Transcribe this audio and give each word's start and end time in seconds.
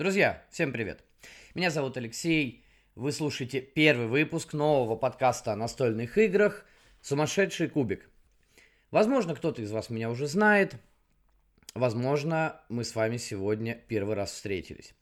Друзья, 0.00 0.42
всем 0.48 0.72
привет! 0.72 1.04
Меня 1.54 1.68
зовут 1.68 1.98
Алексей. 1.98 2.64
Вы 2.94 3.12
слушаете 3.12 3.60
первый 3.60 4.06
выпуск 4.06 4.54
нового 4.54 4.96
подкаста 4.96 5.52
о 5.52 5.56
настольных 5.56 6.16
играх 6.16 6.64
«Сумасшедший 7.02 7.68
кубик». 7.68 8.08
Возможно, 8.90 9.34
кто-то 9.34 9.60
из 9.60 9.70
вас 9.70 9.90
меня 9.90 10.08
уже 10.08 10.26
знает. 10.26 10.76
Возможно, 11.74 12.62
мы 12.70 12.84
с 12.84 12.94
вами 12.94 13.18
сегодня 13.18 13.74
первый 13.74 14.14
раз 14.14 14.32
встретились. 14.32 14.94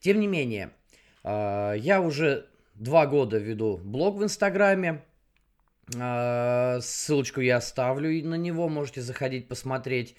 Тем 0.00 0.20
не 0.20 0.26
менее, 0.26 0.68
а, 1.24 1.72
я 1.72 2.02
уже 2.02 2.46
два 2.74 3.06
года 3.06 3.38
веду 3.38 3.78
блог 3.78 4.16
в 4.16 4.22
Инстаграме. 4.22 5.02
А, 5.98 6.80
ссылочку 6.82 7.40
я 7.40 7.56
оставлю 7.56 8.10
на 8.22 8.34
него, 8.34 8.68
можете 8.68 9.00
заходить 9.00 9.48
посмотреть. 9.48 10.14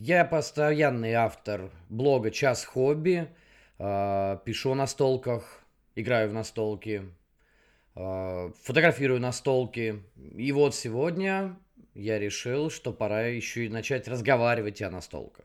А, 0.00 0.02
я 0.02 0.24
постоянный 0.24 1.12
автор 1.12 1.70
блога 1.90 2.30
«Час 2.30 2.64
хобби», 2.64 3.28
э, 3.78 4.38
пишу 4.44 4.74
на 4.74 4.86
столках, 4.86 5.62
играю 5.94 6.30
в 6.30 6.32
настолки, 6.32 7.02
э, 7.96 8.50
фотографирую 8.62 9.20
настолки. 9.20 10.02
И 10.36 10.52
вот 10.52 10.74
сегодня 10.74 11.56
я 11.94 12.18
решил, 12.18 12.70
что 12.70 12.92
пора 12.92 13.26
еще 13.26 13.66
и 13.66 13.68
начать 13.68 14.08
разговаривать 14.08 14.82
о 14.82 14.90
настолках. 14.90 15.44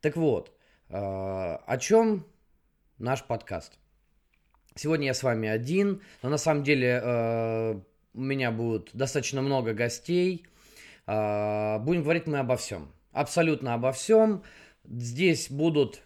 Так 0.00 0.16
вот, 0.16 0.52
э, 0.90 0.96
о 0.96 1.78
чем 1.78 2.26
наш 2.98 3.24
подкаст? 3.24 3.78
Сегодня 4.74 5.06
я 5.06 5.14
с 5.14 5.22
вами 5.22 5.48
один, 5.48 6.02
но 6.22 6.28
на 6.28 6.36
самом 6.38 6.62
деле 6.62 7.82
у 8.12 8.20
меня 8.20 8.50
будет 8.50 8.90
достаточно 8.92 9.40
много 9.40 9.72
гостей– 9.72 10.46
а, 10.55 10.55
будем 11.06 12.02
говорить 12.02 12.26
мы 12.26 12.38
обо 12.38 12.56
всем. 12.56 12.92
Абсолютно 13.12 13.74
обо 13.74 13.92
всем. 13.92 14.42
Здесь 14.84 15.50
будут 15.50 16.02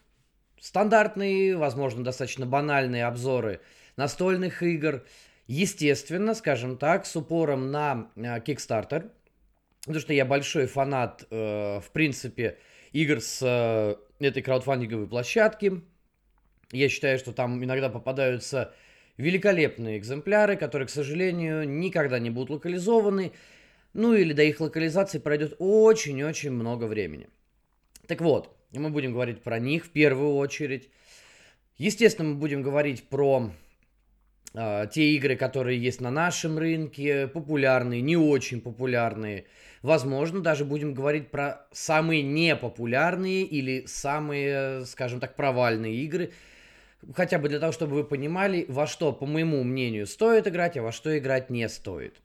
стандартные, 0.61 1.57
возможно, 1.57 2.05
достаточно 2.05 2.47
банальные 2.47 3.07
обзоры 3.07 3.61
настольных 3.97 4.63
игр. 4.63 5.05
Естественно, 5.47 6.35
скажем 6.35 6.79
так, 6.79 7.07
с 7.07 7.17
упором 7.17 7.71
на 7.71 8.11
а, 8.17 8.39
Kickstarter. 8.39 9.11
Потому 9.81 10.01
что 10.01 10.13
я 10.13 10.25
большой 10.25 10.67
фанат, 10.67 11.27
э, 11.31 11.81
в 11.81 11.91
принципе, 11.93 12.59
игр 12.93 13.21
с 13.21 13.41
э, 13.43 13.97
этой 14.25 14.43
краудфандинговой 14.43 15.09
площадки. 15.09 15.83
Я 16.71 16.89
считаю, 16.89 17.19
что 17.19 17.33
там 17.33 17.65
иногда 17.65 17.89
попадаются 17.89 18.75
великолепные 19.17 19.99
экземпляры, 19.99 20.57
которые, 20.57 20.87
к 20.87 20.91
сожалению, 20.91 21.69
никогда 21.69 22.19
не 22.19 22.31
будут 22.31 22.51
локализованы. 22.51 23.33
Ну 23.93 24.15
или 24.15 24.33
до 24.33 24.43
их 24.43 24.61
локализации 24.61 25.19
пройдет 25.19 25.57
очень-очень 25.59 26.51
много 26.51 26.85
времени. 26.85 27.29
Так 28.07 28.21
вот, 28.21 28.57
мы 28.73 28.91
будем 28.91 29.13
говорить 29.13 29.43
про 29.43 29.59
них 29.59 29.87
в 29.87 29.91
первую 29.91 30.37
очередь. 30.37 30.89
Естественно, 31.77 32.29
мы 32.31 32.35
будем 32.37 32.63
говорить 32.63 33.09
про 33.09 33.51
э, 34.55 34.87
те 34.93 35.15
игры, 35.17 35.37
которые 35.37 35.81
есть 35.81 36.01
на 36.01 36.11
нашем 36.11 36.59
рынке, 36.59 37.27
популярные, 37.27 38.01
не 38.01 38.17
очень 38.17 38.61
популярные. 38.61 39.47
Возможно, 39.83 40.41
даже 40.41 40.65
будем 40.65 40.95
говорить 40.95 41.31
про 41.31 41.67
самые 41.73 42.23
непопулярные 42.23 43.43
или 43.43 43.87
самые, 43.87 44.85
скажем 44.85 45.21
так, 45.21 45.35
провальные 45.35 45.95
игры. 46.05 46.33
Хотя 47.15 47.39
бы 47.39 47.49
для 47.49 47.59
того, 47.59 47.73
чтобы 47.73 47.95
вы 47.95 48.05
понимали, 48.05 48.67
во 48.69 48.87
что, 48.87 49.13
по 49.13 49.25
моему 49.27 49.65
мнению, 49.65 50.07
стоит 50.07 50.47
играть, 50.47 50.77
а 50.77 50.83
во 50.83 50.93
что 50.93 51.17
играть 51.19 51.49
не 51.49 51.69
стоит. 51.69 52.21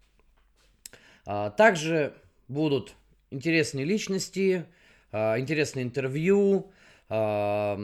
А, 1.26 1.50
также 1.50 2.14
будут 2.48 2.96
интересные 3.32 3.86
личности, 3.86 4.66
а, 5.12 5.40
интересные 5.40 5.84
интервью, 5.84 6.72
а, 7.10 7.78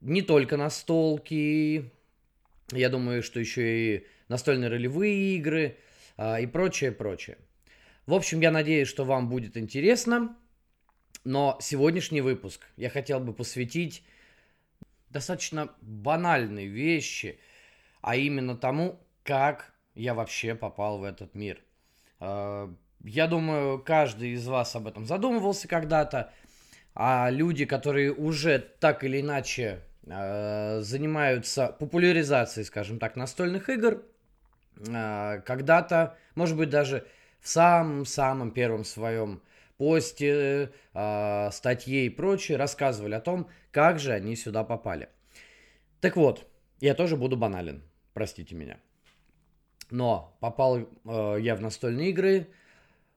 не 0.00 0.22
только 0.22 0.56
настолки, 0.56 1.90
я 2.72 2.88
думаю, 2.88 3.22
что 3.22 3.40
еще 3.40 3.96
и 3.96 4.06
настольные 4.28 4.70
ролевые 4.70 5.36
игры 5.36 5.76
и 6.18 6.46
прочее, 6.46 6.92
прочее. 6.92 7.38
В 8.06 8.14
общем, 8.14 8.40
я 8.40 8.50
надеюсь, 8.50 8.88
что 8.88 9.04
вам 9.04 9.28
будет 9.28 9.56
интересно, 9.56 10.36
но 11.24 11.58
сегодняшний 11.60 12.20
выпуск 12.20 12.66
я 12.76 12.88
хотел 12.88 13.20
бы 13.20 13.32
посвятить 13.32 14.02
достаточно 15.10 15.74
банальной 15.80 16.66
вещи, 16.66 17.38
а 18.00 18.16
именно 18.16 18.56
тому, 18.56 19.00
как 19.22 19.74
я 19.94 20.14
вообще 20.14 20.54
попал 20.54 20.98
в 20.98 21.04
этот 21.04 21.34
мир. 21.34 21.65
Э, 22.20 22.68
я 23.04 23.26
думаю, 23.26 23.78
каждый 23.78 24.30
из 24.30 24.46
вас 24.46 24.74
об 24.76 24.86
этом 24.86 25.06
задумывался 25.06 25.68
когда-то, 25.68 26.32
а 26.94 27.28
люди, 27.30 27.64
которые 27.64 28.12
уже 28.12 28.58
так 28.58 29.04
или 29.04 29.20
иначе 29.20 29.80
э, 30.06 30.80
занимаются 30.80 31.68
популяризацией, 31.78 32.64
скажем 32.64 32.98
так, 32.98 33.16
настольных 33.16 33.68
игр, 33.68 34.02
э, 34.78 35.40
когда-то, 35.44 36.16
может 36.34 36.56
быть, 36.56 36.70
даже 36.70 37.06
в 37.40 37.48
самом-самом 37.48 38.50
первом 38.50 38.84
своем 38.84 39.42
посте, 39.76 40.72
статье 41.52 42.06
и 42.06 42.08
прочее 42.08 42.56
рассказывали 42.56 43.14
о 43.14 43.20
том, 43.20 43.50
как 43.70 43.98
же 43.98 44.12
они 44.12 44.34
сюда 44.34 44.64
попали. 44.64 45.10
Так 46.00 46.16
вот, 46.16 46.50
я 46.80 46.94
тоже 46.94 47.18
буду 47.18 47.36
банален, 47.36 47.82
простите 48.14 48.54
меня. 48.54 48.78
Но 49.90 50.36
попал 50.40 50.78
э, 50.78 51.36
я 51.40 51.54
в 51.54 51.60
настольные 51.60 52.10
игры 52.10 52.48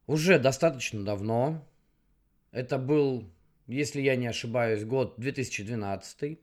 уже 0.07 0.39
достаточно 0.39 1.03
давно. 1.03 1.63
Это 2.51 2.77
был, 2.77 3.29
если 3.67 4.01
я 4.01 4.15
не 4.15 4.27
ошибаюсь, 4.27 4.83
год 4.83 5.15
2012. 5.17 6.39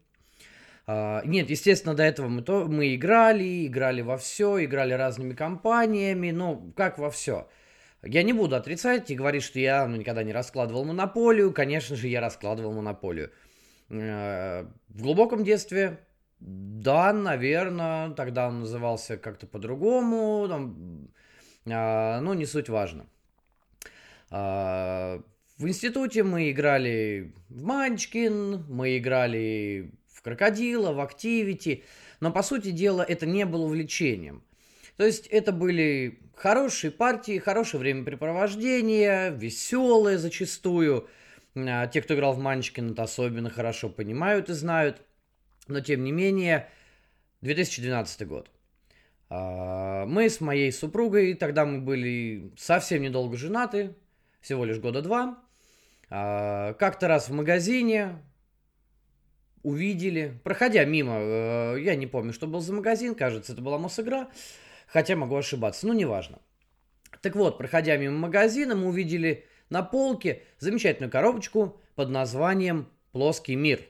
Uh, 0.89 1.27
нет, 1.27 1.51
естественно, 1.51 1.95
до 1.95 2.05
этого 2.05 2.29
мы, 2.29 2.43
то, 2.43 2.67
мы 2.67 2.95
играли, 2.95 3.67
играли 3.67 4.03
во 4.03 4.17
все, 4.17 4.65
играли 4.65 4.93
разными 4.93 5.35
компаниями, 5.35 6.31
ну, 6.31 6.73
как 6.77 6.99
во 6.99 7.11
все. 7.11 7.49
Я 8.05 8.23
не 8.23 8.33
буду 8.33 8.55
отрицать 8.55 9.11
и 9.11 9.17
говорить, 9.17 9.43
что 9.43 9.59
я 9.59 9.85
ну, 9.89 9.97
никогда 9.97 10.23
не 10.23 10.33
раскладывал 10.33 10.85
монополию. 10.85 11.53
Конечно 11.53 11.97
же, 11.97 12.07
я 12.07 12.21
раскладывал 12.21 12.73
монополию. 12.73 13.33
Uh, 13.89 14.71
в 14.89 15.03
глубоком 15.03 15.43
детстве 15.43 15.99
да, 16.39 17.13
наверное, 17.13 18.11
тогда 18.11 18.49
он 18.49 18.61
назывался 18.61 19.17
как-то 19.17 19.47
по-другому, 19.47 20.47
там, 20.49 21.09
а, 21.67 22.21
ну, 22.21 22.35
не 22.35 22.47
суть 22.47 22.69
важно. 22.69 23.07
А, 24.31 25.23
в 25.57 25.67
институте 25.67 26.23
мы 26.23 26.51
играли 26.51 27.33
в 27.49 27.63
Манчкин, 27.63 28.67
мы 28.69 28.99
играли 28.99 29.91
в 30.13 30.23
Крокодила, 30.23 30.93
в 30.93 31.01
Активити, 31.01 31.85
но, 32.21 32.31
по 32.31 32.43
сути 32.43 32.71
дела, 32.71 33.03
это 33.03 33.25
не 33.25 33.47
было 33.47 33.65
увлечением. 33.65 34.43
То 34.99 35.05
есть 35.05 35.27
это 35.29 35.53
были 35.53 36.21
хорошие 36.35 36.91
партии, 36.91 37.39
хорошее 37.39 37.81
времяпрепровождение, 37.81 39.31
веселые 39.31 40.19
зачастую. 40.19 41.09
А, 41.55 41.87
те, 41.87 42.03
кто 42.03 42.15
играл 42.15 42.35
в 42.35 42.39
Манчкин, 42.39 42.93
это 42.93 43.05
особенно 43.05 43.49
хорошо 43.49 43.89
понимают 43.89 44.51
и 44.51 44.53
знают– 44.53 45.01
но 45.69 45.81
тем 45.81 46.05
не 46.05 46.13
менее, 46.13 46.69
2012 47.43 48.27
год. 48.27 48.51
А, 49.29 50.07
мы 50.07 50.29
с 50.29 50.41
моей 50.41 50.73
супругой, 50.73 51.35
тогда 51.35 51.65
мы 51.65 51.81
были 51.81 52.53
совсем 52.57 53.03
недолго 53.03 53.37
женаты, 53.37 53.95
всего 54.41 54.65
лишь 54.65 54.79
года 54.79 55.03
два. 55.03 55.39
А, 56.11 56.75
как-то 56.75 57.09
раз 57.09 57.29
в 57.29 57.33
магазине 57.33 58.23
увидели, 59.63 60.39
проходя 60.45 60.85
мимо, 60.85 61.17
э, 61.19 61.81
я 61.81 61.97
не 61.97 62.07
помню, 62.07 62.33
что 62.33 62.47
был 62.47 62.61
за 62.61 62.73
магазин, 62.73 63.17
кажется, 63.17 63.53
это 63.53 63.63
была 63.63 63.79
Мосигра, 63.79 64.29
хотя 64.87 65.17
могу 65.17 65.35
ошибаться, 65.35 65.89
ну 65.89 65.93
неважно. 65.93 66.39
Так 67.21 67.35
вот, 67.35 67.59
проходя 67.59 67.97
мимо 67.97 68.17
магазина, 68.17 68.77
мы 68.77 68.87
увидели 68.87 69.45
на 69.69 69.83
полке 69.83 70.43
замечательную 70.61 71.11
коробочку 71.11 71.81
под 71.97 72.11
названием 72.11 72.89
«Плоский 73.11 73.57
мир». 73.57 73.81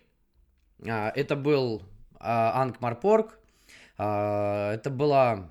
А, 0.84 1.10
это 1.14 1.36
был 1.36 1.82
Анкмарпорг. 2.18 3.38
А, 3.98 4.72
это 4.74 4.90
была 4.90 5.50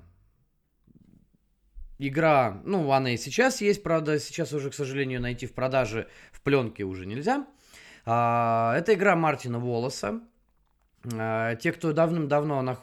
игра, 1.97 2.61
ну, 2.65 2.91
она 2.91 3.11
и 3.13 3.17
сейчас 3.17 3.61
есть, 3.61 3.81
правда, 3.81 4.19
сейчас 4.19 4.51
уже, 4.53 4.69
к 4.69 4.73
сожалению, 4.73 5.21
найти 5.21 5.45
в 5.45 5.53
продаже 5.53 6.07
в 6.31 6.41
пленке 6.41 6.83
уже 6.83 7.05
нельзя. 7.05 7.47
А, 8.05 8.75
это 8.77 8.93
игра 8.93 9.15
Мартина 9.15 9.59
Волоса. 9.59 10.21
Те, 11.03 11.71
кто 11.71 11.93
давным-давно 11.93 12.77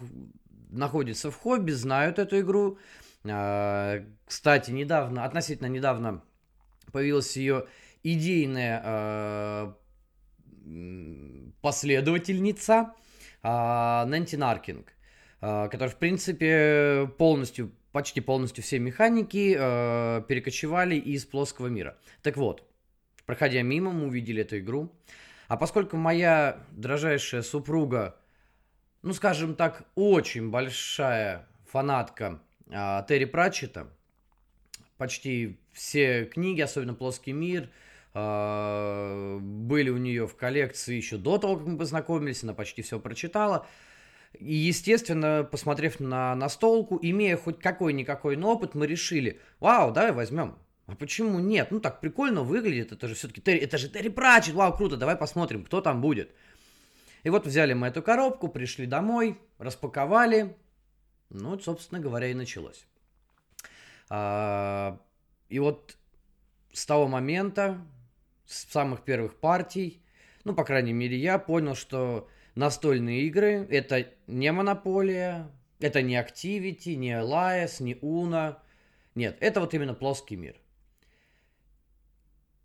находится 0.71 1.31
в 1.33 1.37
хобби, 1.37 1.73
знают 1.73 2.21
эту 2.21 2.39
игру. 2.41 2.79
Кстати, 3.25 4.71
недавно, 4.71 5.25
относительно 5.25 5.67
недавно 5.67 6.23
появилась 6.93 7.37
ее 7.37 7.67
идейная 8.05 9.75
последовательница 11.61 12.95
а, 13.43 14.05
Нэнти 14.07 14.37
Наркинг, 14.37 14.93
а, 15.41 15.69
которая, 15.69 15.91
в 15.95 15.99
принципе, 15.99 17.11
полностью, 17.19 17.73
почти 17.93 18.21
полностью 18.21 18.63
все 18.63 18.79
механики 18.79 19.57
а, 19.59 20.23
перекочевали 20.23 20.97
из 20.97 21.25
плоского 21.25 21.69
мира. 21.69 21.99
Так 22.23 22.37
вот, 22.37 22.63
проходя 23.27 23.63
мимо, 23.63 23.93
мы 23.93 24.07
увидели 24.07 24.43
эту 24.43 24.59
игру. 24.59 24.93
А 25.49 25.57
поскольку 25.57 25.97
моя 25.97 26.65
дрожайшая 26.71 27.43
супруга, 27.43 28.17
ну, 29.03 29.13
скажем 29.13 29.55
так, 29.55 29.85
очень 29.95 30.51
большая 30.51 31.47
фанатка 31.67 32.41
Терри 32.69 33.27
Пратчета, 33.27 33.89
почти 34.97 35.59
все 35.73 36.25
книги, 36.25 36.61
особенно 36.61 36.95
«Плоский 36.95 37.33
мир», 37.33 37.69
были 38.15 39.89
у 39.89 39.97
нее 39.97 40.27
в 40.27 40.37
коллекции 40.37 40.95
еще 40.95 41.17
до 41.17 41.39
того, 41.39 41.57
как 41.57 41.67
мы 41.67 41.79
познакомились, 41.79 42.43
она 42.43 42.53
почти 42.53 42.83
все 42.83 43.01
прочитала. 43.01 43.67
И, 44.35 44.55
естественно, 44.55 45.49
посмотрев 45.51 46.01
на 46.01 46.35
настолку, 46.35 46.99
имея 47.01 47.37
хоть 47.37 47.59
какой-никакой 47.59 48.37
опыт, 48.37 48.75
мы 48.75 48.87
решили, 48.87 49.41
вау, 49.61 49.93
давай 49.93 50.13
возьмем. 50.13 50.59
А 50.87 50.95
почему 50.95 51.39
нет? 51.39 51.71
Ну 51.71 51.81
так 51.81 52.01
прикольно 52.01 52.43
выглядит, 52.43 52.93
это 52.93 53.09
же 53.09 53.15
все-таки 53.15 53.41
Терри, 53.41 53.59
это 53.59 53.79
же 53.79 53.89
Терри 53.89 54.09
Пратчет, 54.09 54.55
вау, 54.55 54.77
круто, 54.77 54.97
давай 54.97 55.17
посмотрим, 55.17 55.65
кто 55.65 55.81
там 55.81 56.01
будет. 56.01 56.31
И 57.23 57.31
вот 57.31 57.47
взяли 57.47 57.73
мы 57.73 57.87
эту 57.87 58.03
коробку, 58.03 58.49
пришли 58.49 58.87
домой, 58.87 59.39
распаковали, 59.59 60.57
ну, 61.31 61.59
собственно 61.59 62.01
говоря, 62.01 62.29
и 62.29 62.35
началось. 62.35 62.85
А, 64.11 65.01
и 65.49 65.59
вот 65.61 65.97
с 66.73 66.85
того 66.85 67.07
момента, 67.07 67.79
с 68.53 68.71
самых 68.71 69.03
первых 69.03 69.37
партий, 69.37 70.03
ну, 70.45 70.55
по 70.55 70.65
крайней 70.65 70.93
мере, 70.93 71.17
я 71.17 71.39
понял, 71.39 71.75
что 71.75 72.29
настольные 72.55 73.23
игры 73.23 73.67
это 73.71 74.09
не 74.27 74.53
монополия, 74.53 75.51
это 75.81 76.03
не 76.03 76.15
Activity, 76.15 76.95
не 76.95 77.13
Alliance, 77.13 77.83
не 77.83 77.95
Uno. 77.95 78.57
Нет, 79.15 79.37
это 79.41 79.61
вот 79.61 79.75
именно 79.75 79.95
плоский 79.95 80.37
мир. 80.37 80.57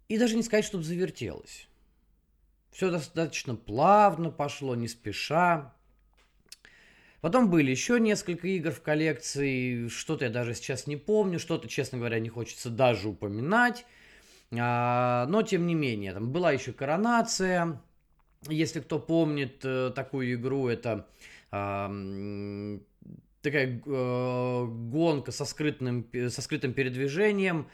И 0.07 0.17
даже 0.17 0.35
не 0.35 0.43
сказать, 0.43 0.65
чтобы 0.65 0.83
завертелось. 0.83 1.67
Все 2.71 2.91
достаточно 2.91 3.55
плавно 3.55 4.29
пошло, 4.29 4.75
не 4.75 4.87
спеша. 4.87 5.73
Потом 7.21 7.49
были 7.49 7.71
еще 7.71 7.99
несколько 7.99 8.47
игр 8.47 8.71
в 8.71 8.81
коллекции, 8.81 9.87
что-то 9.87 10.25
я 10.25 10.31
даже 10.31 10.53
сейчас 10.53 10.87
не 10.87 10.95
помню, 10.95 11.39
что-то, 11.39 11.67
честно 11.67 11.97
говоря, 11.97 12.19
не 12.19 12.29
хочется 12.29 12.69
даже 12.69 13.09
упоминать. 13.09 13.85
А, 14.51 15.25
но, 15.27 15.41
тем 15.41 15.67
не 15.67 15.75
менее, 15.75 16.13
там 16.13 16.31
была 16.31 16.51
еще 16.51 16.71
коронация. 16.71 17.81
Если 18.47 18.79
кто 18.79 18.99
помнит 18.99 19.63
э, 19.63 19.91
такую 19.93 20.35
игру, 20.35 20.67
это 20.67 21.07
а, 21.51 21.87
такая 23.41 23.81
э, 23.85 24.65
гонка 24.65 25.31
со, 25.31 25.45
скрытным, 25.45 26.07
со 26.29 26.41
скрытым 26.41 26.73
передвижением 26.73 27.67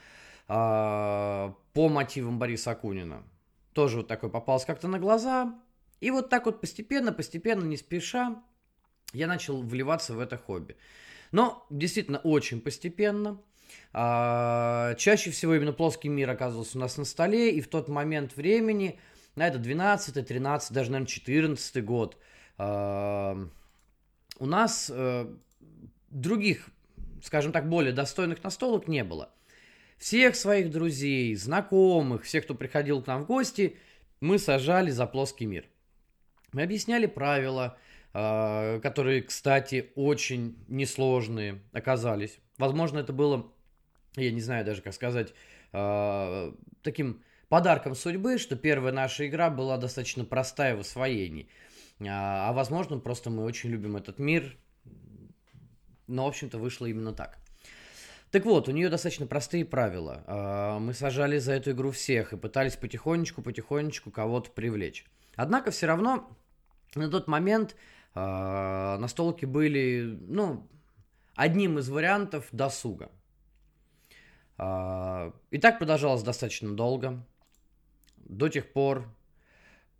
а, 0.48 1.54
по 1.72 1.88
мотивам 1.88 2.38
Бориса 2.38 2.72
Акунина. 2.72 3.22
Тоже 3.72 3.98
вот 3.98 4.08
такой 4.08 4.30
попался 4.30 4.66
как-то 4.66 4.88
на 4.88 4.98
глаза. 4.98 5.54
И 6.00 6.10
вот 6.10 6.28
так 6.28 6.46
вот 6.46 6.60
постепенно, 6.60 7.12
постепенно, 7.12 7.64
не 7.64 7.76
спеша, 7.76 8.42
я 9.12 9.26
начал 9.26 9.62
вливаться 9.62 10.14
в 10.14 10.20
это 10.20 10.36
хобби. 10.36 10.76
Но 11.32 11.66
действительно 11.70 12.18
очень 12.18 12.60
постепенно. 12.60 13.40
А, 13.92 14.94
чаще 14.94 15.30
всего 15.30 15.54
именно 15.54 15.72
плоский 15.72 16.08
мир 16.08 16.28
оказывался 16.30 16.78
у 16.78 16.80
нас 16.80 16.96
на 16.96 17.04
столе, 17.04 17.52
и 17.52 17.60
в 17.60 17.68
тот 17.68 17.88
момент 17.88 18.36
времени, 18.36 18.98
на 19.36 19.46
это 19.46 19.58
12 19.58 20.26
13 20.26 20.72
даже, 20.72 20.90
наверное, 20.90 21.06
14 21.06 21.84
год, 21.84 22.18
а, 22.58 23.38
у 24.38 24.46
нас 24.46 24.90
а, 24.92 25.32
других, 26.10 26.68
скажем 27.22 27.52
так, 27.52 27.68
более 27.68 27.92
достойных 27.92 28.42
настолок 28.42 28.88
не 28.88 29.04
было. 29.04 29.30
Всех 29.98 30.34
своих 30.34 30.70
друзей, 30.70 31.34
знакомых, 31.36 32.24
всех, 32.24 32.44
кто 32.44 32.54
приходил 32.54 33.00
к 33.00 33.06
нам 33.06 33.22
в 33.22 33.26
гости, 33.26 33.76
мы 34.20 34.38
сажали 34.38 34.90
за 34.90 35.06
плоский 35.06 35.46
мир. 35.46 35.66
Мы 36.52 36.62
объясняли 36.62 37.06
правила, 37.06 37.78
а, 38.12 38.80
которые, 38.80 39.22
кстати, 39.22 39.90
очень 39.96 40.56
несложные 40.68 41.60
оказались. 41.72 42.38
Возможно, 42.58 43.00
это 43.00 43.12
было, 43.12 43.52
я 44.16 44.30
не 44.32 44.40
знаю 44.40 44.64
даже, 44.64 44.82
как 44.82 44.94
сказать, 44.94 45.34
а, 45.72 46.54
таким 46.82 47.22
подарком 47.48 47.94
судьбы, 47.94 48.38
что 48.38 48.56
первая 48.56 48.92
наша 48.92 49.26
игра 49.26 49.50
была 49.50 49.76
достаточно 49.76 50.24
простая 50.24 50.76
в 50.76 50.80
освоении. 50.80 51.48
А, 52.00 52.48
а 52.48 52.52
возможно, 52.52 52.98
просто 52.98 53.30
мы 53.30 53.44
очень 53.44 53.70
любим 53.70 53.96
этот 53.96 54.18
мир. 54.18 54.56
Но, 56.06 56.24
в 56.24 56.28
общем-то, 56.28 56.58
вышло 56.58 56.86
именно 56.86 57.12
так. 57.12 57.38
Так 58.30 58.44
вот, 58.44 58.68
у 58.68 58.72
нее 58.72 58.88
достаточно 58.88 59.26
простые 59.26 59.64
правила. 59.64 60.78
Мы 60.80 60.92
сажали 60.92 61.38
за 61.38 61.52
эту 61.52 61.70
игру 61.70 61.92
всех 61.92 62.32
и 62.32 62.36
пытались 62.36 62.76
потихонечку-потихонечку 62.76 64.10
кого-то 64.10 64.50
привлечь. 64.50 65.06
Однако 65.36 65.70
все 65.70 65.86
равно 65.86 66.36
на 66.96 67.08
тот 67.08 67.28
момент 67.28 67.76
а, 68.14 68.96
настолки 68.98 69.44
были, 69.44 70.18
ну, 70.28 70.68
одним 71.34 71.78
из 71.78 71.88
вариантов 71.88 72.46
досуга. 72.52 73.10
А, 74.56 75.32
и 75.50 75.58
так 75.58 75.78
продолжалось 75.78 76.22
достаточно 76.22 76.74
долго, 76.74 77.24
до 78.16 78.48
тех 78.48 78.72
пор, 78.72 79.08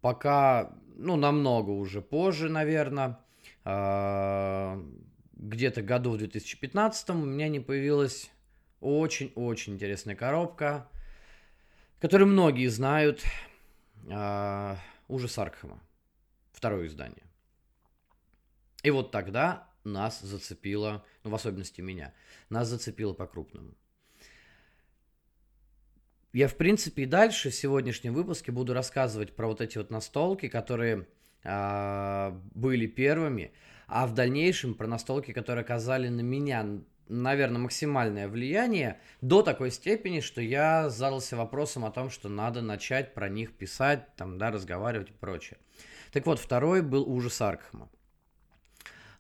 пока, 0.01 0.73
ну, 0.97 1.17
намного 1.17 1.71
уже 1.71 2.01
позже, 2.01 2.49
наверное, 2.49 3.19
а, 3.65 4.81
где-то 5.33 5.83
году 5.83 6.13
в 6.13 6.19
2015 6.19 7.11
у 7.11 7.25
меня 7.25 7.49
не 7.49 7.61
появилась 7.61 8.31
очень-очень 8.81 9.75
интересная 9.75 10.15
коробка, 10.15 10.89
которую 12.01 12.29
многие 12.29 12.69
знают, 12.69 13.23
ужас 15.09 15.39
Аркхема, 15.39 15.81
второе 16.53 16.87
издание. 16.87 17.25
И 18.83 18.91
вот 18.91 19.11
тогда 19.11 19.67
нас 19.85 20.21
зацепило, 20.21 21.05
ну, 21.23 21.31
в 21.31 21.35
особенности 21.35 21.81
меня, 21.81 22.13
нас 22.51 22.69
зацепило 22.69 23.15
по-крупному. 23.15 23.75
Я, 26.35 26.49
в 26.49 26.57
принципе, 26.57 27.05
и 27.05 27.07
дальше 27.07 27.51
в 27.51 27.55
сегодняшнем 27.55 28.13
выпуске 28.13 28.51
буду 28.51 28.75
рассказывать 28.75 29.37
про 29.37 29.47
вот 29.47 29.61
эти 29.61 29.79
вот 29.79 29.91
настолки, 29.91 30.49
которые 30.49 31.07
э, 31.45 32.33
были 32.57 32.89
первыми, 32.89 33.53
а 33.87 34.05
в 34.09 34.15
дальнейшем 34.15 34.75
про 34.75 34.89
настолки, 34.89 35.33
которые 35.33 35.63
оказали 35.63 36.09
на 36.09 36.23
меня, 36.23 36.67
наверное, 37.07 37.61
максимальное 37.61 38.27
влияние 38.27 38.99
до 39.21 39.43
такой 39.43 39.71
степени, 39.71 40.19
что 40.19 40.41
я 40.41 40.91
задался 40.91 41.37
вопросом 41.37 41.85
о 41.85 41.93
том, 41.93 42.11
что 42.11 42.29
надо 42.29 42.63
начать 42.63 43.15
про 43.15 43.29
них 43.29 43.53
писать, 43.53 44.17
там, 44.17 44.37
да, 44.37 44.51
разговаривать 44.51 45.11
и 45.11 45.13
прочее. 45.13 45.59
Так 46.11 46.27
вот, 46.27 46.41
второй 46.41 46.83
был 46.83 47.09
ужас 47.09 47.41
Аркхема. 47.41 47.89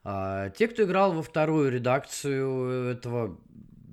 А, 0.02 0.50
те, 0.50 0.66
кто 0.66 0.82
играл 0.82 1.12
во 1.12 1.22
вторую 1.22 1.70
редакцию 1.70 2.90
этого 2.90 3.38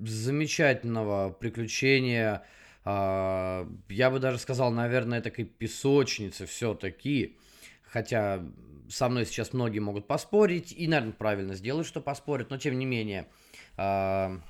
замечательного 0.00 1.30
приключения, 1.30 2.44
я 2.84 4.10
бы 4.10 4.18
даже 4.18 4.38
сказал, 4.38 4.72
наверное, 4.72 5.20
такой 5.20 5.44
песочницы 5.44 6.46
все-таки, 6.46 7.36
хотя 7.84 8.42
со 8.88 9.08
мной 9.08 9.24
сейчас 9.24 9.52
многие 9.52 9.78
могут 9.78 10.06
поспорить, 10.06 10.72
и, 10.72 10.88
наверное, 10.88 11.12
правильно 11.12 11.54
сделают, 11.54 11.86
что 11.86 12.00
поспорят, 12.00 12.50
но 12.50 12.58
тем 12.58 12.78
не 12.78 12.84
менее, 12.84 13.28
а, 13.76 14.40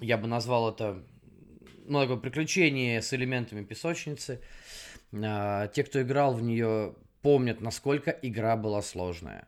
я 0.00 0.18
бы 0.18 0.26
назвал 0.26 0.70
это 0.70 1.04
ну, 1.86 2.00
такое 2.00 2.16
приключение 2.16 3.02
с 3.02 3.12
элементами 3.12 3.64
песочницы. 3.64 4.40
Те, 5.10 5.84
кто 5.84 6.02
играл 6.02 6.34
в 6.34 6.42
нее, 6.42 6.94
помнят, 7.20 7.60
насколько 7.60 8.10
игра 8.10 8.56
была 8.56 8.82
сложная. 8.82 9.46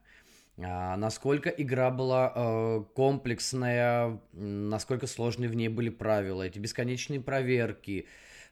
А, 0.58 0.96
насколько 0.96 1.50
игра 1.50 1.90
была 1.90 2.32
э, 2.34 2.84
комплексная, 2.94 4.20
насколько 4.32 5.06
сложные 5.06 5.48
в 5.48 5.56
ней 5.56 5.68
были 5.68 5.88
правила, 5.88 6.42
эти 6.42 6.58
бесконечные 6.58 7.20
проверки, 7.20 8.06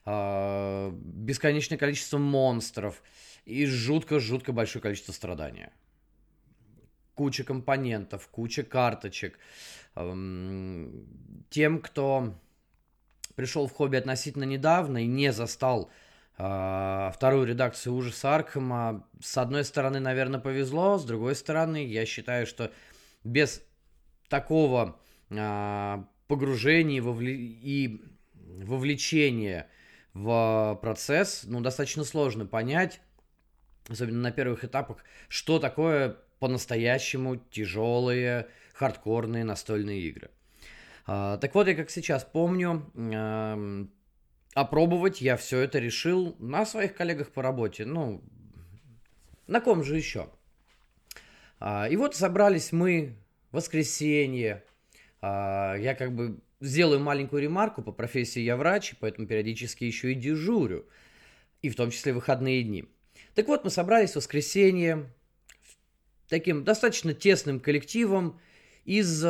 э, 0.05 0.91
бесконечное 0.93 1.77
количество 1.77 2.17
монстров 2.17 3.01
и 3.45 3.65
жутко-жутко 3.65 4.51
большое 4.51 4.81
количество 4.81 5.13
страдания. 5.13 5.71
Куча 7.15 7.43
компонентов, 7.43 8.27
куча 8.27 8.63
карточек. 8.63 9.39
Э, 9.95 10.89
тем, 11.49 11.79
кто 11.79 12.33
пришел 13.35 13.67
в 13.67 13.71
хобби 13.71 13.95
относительно 13.95 14.43
недавно 14.43 15.03
и 15.03 15.07
не 15.07 15.31
застал 15.31 15.89
а, 15.89 15.91
вторую 16.35 17.45
редакцию 17.45 17.93
ужаса 17.93 18.35
Аркхема. 18.35 19.07
С 19.21 19.37
одной 19.37 19.63
стороны, 19.63 19.99
наверное, 19.99 20.39
повезло, 20.39 20.97
с 20.97 21.05
другой 21.05 21.35
стороны, 21.35 21.85
я 21.85 22.05
считаю, 22.05 22.47
что 22.47 22.71
без 23.23 23.61
такого 24.29 24.99
а, 25.29 26.05
погружения 26.27 27.01
и 27.01 28.01
вовлечения 28.63 29.67
в 30.13 30.77
процесс, 30.81 31.43
ну, 31.45 31.61
достаточно 31.61 32.03
сложно 32.03 32.45
понять, 32.45 32.99
особенно 33.87 34.19
на 34.19 34.31
первых 34.31 34.63
этапах, 34.63 34.97
что 35.27 35.59
такое 35.59 36.17
по-настоящему 36.39 37.37
тяжелые, 37.37 38.47
хардкорные 38.73 39.43
настольные 39.43 40.01
игры. 40.01 40.29
А, 41.05 41.37
так 41.37 41.53
вот, 41.55 41.67
я 41.67 41.75
как 41.75 41.89
сейчас 41.89 42.23
помню, 42.23 42.89
опробовать 44.53 45.21
я 45.21 45.37
все 45.37 45.59
это 45.59 45.79
решил 45.79 46.35
на 46.39 46.65
своих 46.65 46.95
коллегах 46.95 47.31
по 47.31 47.41
работе. 47.41 47.85
Ну, 47.85 48.23
На 49.47 49.59
ком 49.59 49.83
же 49.83 49.97
еще? 49.97 50.29
А, 51.59 51.87
и 51.89 51.95
вот 51.95 52.15
собрались 52.15 52.71
мы 52.71 53.15
в 53.51 53.55
воскресенье. 53.57 54.63
А, 55.21 55.75
я 55.75 55.95
как 55.95 56.13
бы 56.13 56.39
сделаю 56.59 56.99
маленькую 56.99 57.41
ремарку. 57.41 57.81
По 57.81 57.91
профессии 57.91 58.41
я 58.41 58.55
врач, 58.55 58.95
поэтому 58.99 59.27
периодически 59.27 59.83
еще 59.83 60.11
и 60.11 60.15
дежурю. 60.15 60.85
И 61.61 61.69
в 61.69 61.75
том 61.75 61.91
числе 61.91 62.13
выходные 62.13 62.63
дни. 62.63 62.85
Так 63.35 63.47
вот, 63.47 63.63
мы 63.63 63.69
собрались 63.69 64.11
в 64.11 64.15
воскресенье 64.17 65.09
таким 66.27 66.63
достаточно 66.63 67.13
тесным 67.13 67.59
коллективом 67.59 68.39
из 68.85 69.25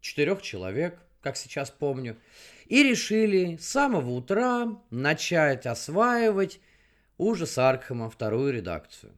четырех 0.00 0.42
человек, 0.42 0.98
как 1.22 1.36
сейчас 1.36 1.70
помню, 1.70 2.16
и 2.66 2.82
решили 2.82 3.56
с 3.56 3.68
самого 3.68 4.10
утра 4.10 4.80
начать 4.90 5.66
осваивать 5.66 6.60
ужас 7.18 7.58
Аркхема, 7.58 8.10
вторую 8.10 8.52
редакцию. 8.52 9.16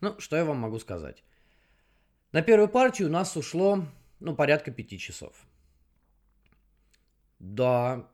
Ну, 0.00 0.18
что 0.18 0.36
я 0.36 0.44
вам 0.44 0.58
могу 0.58 0.78
сказать? 0.78 1.22
На 2.32 2.42
первую 2.42 2.68
партию 2.68 3.08
у 3.08 3.12
нас 3.12 3.36
ушло, 3.36 3.86
ну, 4.20 4.34
порядка 4.34 4.70
пяти 4.70 4.98
часов. 4.98 5.34
Да, 7.38 8.08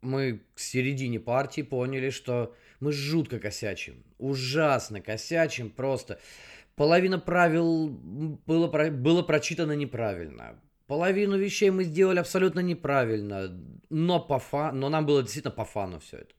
мы 0.00 0.42
к 0.54 0.58
середине 0.58 1.20
партии 1.20 1.62
поняли, 1.62 2.10
что 2.10 2.56
мы 2.80 2.92
жутко 2.92 3.38
косячим. 3.38 4.02
Ужасно 4.18 5.00
косячим 5.00 5.70
просто. 5.70 6.18
Половина 6.74 7.18
правил 7.18 7.88
было, 7.88 8.90
было 8.90 9.22
прочитано 9.22 9.72
неправильно. 9.72 10.58
Половину 10.92 11.38
вещей 11.38 11.70
мы 11.70 11.84
сделали 11.84 12.18
абсолютно 12.18 12.60
неправильно, 12.60 13.50
но, 13.88 14.20
по 14.20 14.38
фа... 14.38 14.72
но 14.72 14.90
нам 14.90 15.06
было 15.06 15.22
действительно 15.22 15.50
по 15.50 15.64
фану 15.64 16.00
все 16.00 16.18
это. 16.18 16.34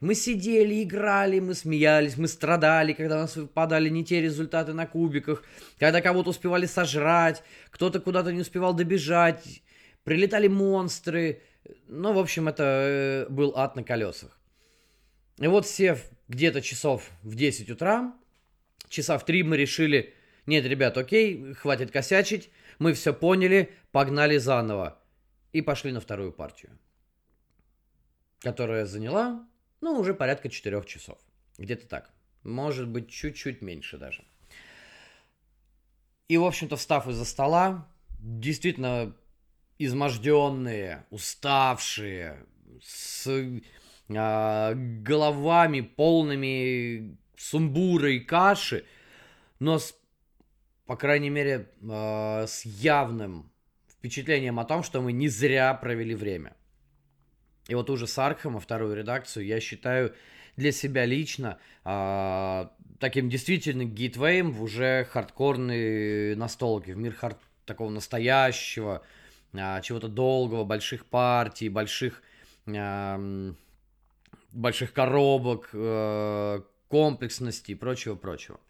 Мы 0.00 0.14
сидели, 0.14 0.82
играли, 0.82 1.40
мы 1.40 1.54
смеялись, 1.54 2.18
мы 2.18 2.28
страдали, 2.28 2.92
когда 2.92 3.16
у 3.16 3.20
нас 3.20 3.34
выпадали 3.34 3.88
не 3.88 4.04
те 4.04 4.20
результаты 4.20 4.74
на 4.74 4.86
кубиках, 4.86 5.42
когда 5.78 6.02
кого-то 6.02 6.28
успевали 6.28 6.66
сожрать, 6.66 7.42
кто-то 7.70 7.98
куда-то 7.98 8.30
не 8.30 8.42
успевал 8.42 8.74
добежать, 8.74 9.62
прилетали 10.02 10.48
монстры. 10.48 11.40
Ну, 11.88 12.12
в 12.12 12.18
общем, 12.18 12.46
это 12.48 12.62
э, 12.62 13.26
был 13.30 13.54
ад 13.56 13.74
на 13.74 13.84
колесах. 13.84 14.38
И 15.38 15.46
вот 15.46 15.66
сев 15.66 16.04
где-то 16.28 16.60
часов 16.60 17.08
в 17.22 17.36
10 17.36 17.70
утра, 17.70 18.12
часа 18.90 19.16
в 19.16 19.24
3 19.24 19.44
мы 19.44 19.56
решили, 19.56 20.12
нет, 20.44 20.66
ребят, 20.66 20.98
окей, 20.98 21.54
хватит 21.54 21.90
косячить, 21.90 22.50
мы 22.78 22.92
все 22.92 23.12
поняли, 23.12 23.72
погнали 23.92 24.38
заново. 24.38 25.00
И 25.52 25.62
пошли 25.62 25.92
на 25.92 26.00
вторую 26.00 26.32
партию, 26.32 26.76
которая 28.40 28.86
заняла, 28.86 29.46
ну, 29.80 29.98
уже 29.98 30.12
порядка 30.12 30.48
4 30.48 30.82
часов. 30.84 31.18
Где-то 31.58 31.86
так. 31.86 32.10
Может 32.42 32.88
быть, 32.88 33.08
чуть-чуть 33.08 33.62
меньше 33.62 33.96
даже. 33.96 34.24
И, 36.26 36.36
в 36.36 36.44
общем-то, 36.44 36.76
встав 36.76 37.06
из-за 37.06 37.24
стола, 37.24 37.88
действительно 38.18 39.14
изможденные, 39.78 41.06
уставшие, 41.10 42.46
с 42.82 43.26
э, 43.26 43.60
головами 44.08 45.80
полными 45.80 47.16
сумбура 47.36 48.10
и 48.10 48.20
каши, 48.20 48.84
но 49.58 49.78
с, 49.78 49.94
по 50.86 50.96
крайней 50.96 51.30
мере, 51.30 51.68
э, 51.82 52.46
с 52.46 52.64
явным 52.64 53.50
впечатлением 53.88 54.60
о 54.60 54.64
том, 54.64 54.82
что 54.82 55.00
мы 55.00 55.12
не 55.12 55.28
зря 55.28 55.72
провели 55.74 56.14
время. 56.14 56.54
И 57.68 57.74
вот 57.74 57.88
уже 57.88 58.06
с 58.06 58.18
Аркхема, 58.18 58.60
вторую 58.60 58.94
редакцию, 58.94 59.46
я 59.46 59.60
считаю 59.60 60.14
для 60.56 60.72
себя 60.72 61.06
лично 61.06 61.58
э, 61.84 62.66
таким 63.00 63.28
действительно 63.30 63.84
гейтвеем 63.84 64.52
в 64.52 64.62
уже 64.62 65.06
хардкорные 65.10 66.36
настолки, 66.36 66.90
в 66.90 66.98
мир 66.98 67.14
хард 67.14 67.38
такого 67.64 67.90
настоящего, 67.90 69.02
э, 69.52 69.80
чего-то 69.82 70.08
долгого, 70.08 70.64
больших 70.64 71.06
партий, 71.06 71.68
больших 71.70 72.22
э, 72.66 73.52
больших 74.52 74.92
коробок, 74.92 75.70
э, 75.72 76.60
комплексности 76.88 77.72
и 77.72 77.74
прочего-прочего. 77.74 78.60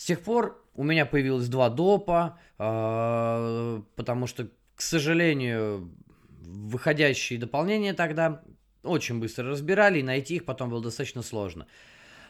С 0.00 0.04
тех 0.04 0.22
пор 0.22 0.58
у 0.74 0.82
меня 0.82 1.04
появилось 1.04 1.48
два 1.48 1.68
допа, 1.68 2.38
э, 2.58 3.82
потому 3.96 4.26
что, 4.26 4.48
к 4.74 4.80
сожалению, 4.80 5.94
выходящие 6.40 7.38
дополнения 7.38 7.92
тогда 7.92 8.40
очень 8.82 9.20
быстро 9.20 9.50
разбирали, 9.50 9.98
и 9.98 10.02
найти 10.02 10.36
их 10.36 10.46
потом 10.46 10.70
было 10.70 10.82
достаточно 10.82 11.20
сложно. 11.20 11.66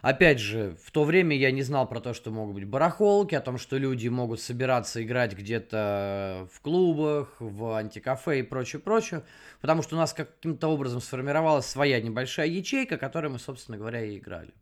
Опять 0.03 0.41
же, 0.41 0.77
в 0.83 0.91
то 0.91 1.05
время 1.05 1.37
я 1.37 1.53
не 1.53 1.63
знал 1.63 1.87
про 1.87 2.01
то, 2.01 2.13
что 2.13 2.33
могут 2.33 2.57
быть 2.57 2.65
барахолки, 2.65 3.37
о 3.37 3.41
том, 3.41 3.57
что 3.57 3.79
люди 3.79 4.09
могут 4.09 4.41
собираться 4.41 5.01
играть 5.01 5.39
где-то 5.39 6.49
в 6.53 6.61
клубах, 6.63 7.37
в 7.39 7.77
антикафе 7.77 8.41
и 8.41 8.43
прочее, 8.43 8.81
прочее, 8.81 9.23
потому 9.61 9.83
что 9.83 9.95
у 9.95 9.99
нас 10.01 10.13
каким-то 10.13 10.67
образом 10.67 11.01
сформировалась 11.01 11.67
своя 11.67 12.01
небольшая 12.01 12.49
ячейка, 12.49 12.97
которой 12.97 13.29
мы, 13.29 13.39
собственно 13.39 13.79
говоря, 13.79 14.05
и 14.05 14.19
играли. 14.19 14.53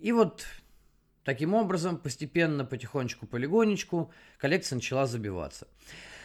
И 0.00 0.12
вот 0.12 0.46
таким 1.24 1.54
образом, 1.54 1.98
постепенно, 1.98 2.64
потихонечку, 2.64 3.26
полигонечку, 3.26 4.10
коллекция 4.38 4.76
начала 4.76 5.06
забиваться. 5.06 5.68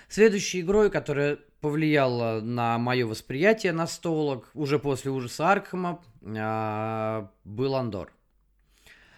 Следующей 0.08 0.62
игрой, 0.62 0.89
которая 0.89 1.39
повлияла 1.60 2.39
на 2.41 2.77
мое 2.77 3.05
восприятие 3.05 3.74
настолок, 3.74 4.50
уже 4.53 4.79
после 4.79 5.12
ужаса 5.12 5.51
Аркхема, 5.51 6.01
а, 6.24 7.29
был 7.44 7.75
Андор. 7.75 8.13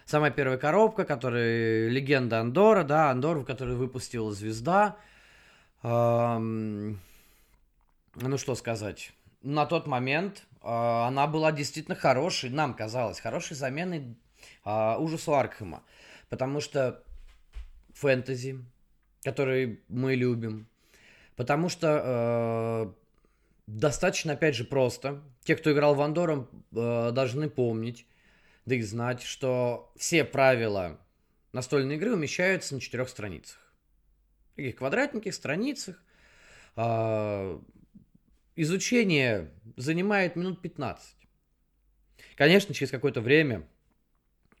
Самая 0.06 0.30
первая 0.30 0.58
коробка, 0.58 1.04
которая 1.04 1.88
легенда 1.88 2.40
Андора, 2.40 2.82
да, 2.82 3.10
Андор, 3.10 3.38
в 3.38 3.44
которой 3.44 3.76
выпустила 3.76 4.32
звезда. 4.32 4.96
ну 5.82 6.96
что 8.36 8.54
сказать, 8.54 9.12
на 9.42 9.66
тот 9.66 9.86
момент 9.86 10.46
а, 10.62 11.06
она 11.08 11.26
была 11.26 11.52
действительно 11.52 11.94
хорошей, 11.94 12.50
нам 12.50 12.74
казалось, 12.74 13.20
хорошей 13.20 13.56
заменой 13.56 14.16
а, 14.68 14.98
ужасу 14.98 15.34
Аркхема. 15.34 15.82
Потому 16.28 16.60
что 16.60 17.02
фэнтези, 17.94 18.64
который 19.22 19.80
мы 19.88 20.14
любим, 20.14 20.68
Потому 21.38 21.68
что 21.68 22.02
э, 22.04 22.92
достаточно, 23.68 24.32
опять 24.32 24.56
же, 24.56 24.64
просто. 24.64 25.22
Те, 25.44 25.54
кто 25.54 25.70
играл 25.70 25.94
в 25.94 26.00
Андором, 26.00 26.48
э, 26.72 27.12
должны 27.12 27.48
помнить, 27.48 28.08
да 28.66 28.74
и 28.74 28.82
знать, 28.82 29.22
что 29.22 29.92
все 29.96 30.24
правила 30.24 30.98
настольной 31.52 31.94
игры 31.94 32.12
умещаются 32.12 32.74
на 32.74 32.80
четырех 32.80 33.08
страницах. 33.08 33.72
Таких 34.56 34.74
квадратненьких 34.74 35.32
страницах. 35.32 36.02
Э, 36.74 37.60
изучение 38.56 39.52
занимает 39.76 40.34
минут 40.34 40.60
15. 40.60 41.14
Конечно, 42.34 42.74
через 42.74 42.90
какое-то 42.90 43.20
время 43.20 43.64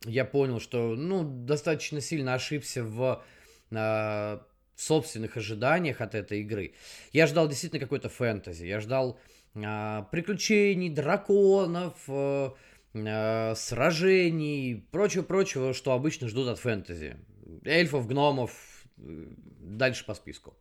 я 0.04 0.24
понял, 0.24 0.60
что 0.60 0.94
ну, 0.94 1.24
достаточно 1.24 2.00
сильно 2.00 2.34
ошибся 2.34 2.84
в 2.84 3.22
э, 3.70 4.38
собственных 4.76 5.36
ожиданиях 5.36 6.00
от 6.00 6.14
этой 6.14 6.40
игры. 6.40 6.74
Я 7.12 7.26
ждал 7.26 7.48
действительно 7.48 7.80
какой-то 7.80 8.08
фэнтези, 8.08 8.64
я 8.64 8.80
ждал 8.80 9.18
э, 9.54 10.04
приключений, 10.10 10.88
драконов, 10.88 11.94
э, 12.06 12.50
э, 12.94 13.54
сражений, 13.56 14.86
прочего-прочего, 14.92 15.74
что 15.74 15.92
обычно 15.92 16.28
ждут 16.28 16.48
от 16.48 16.58
фэнтези. 16.58 17.16
Эльфов, 17.64 18.06
гномов, 18.06 18.52
э, 18.98 19.26
дальше 19.60 20.04
по 20.04 20.14
списку. 20.14 20.56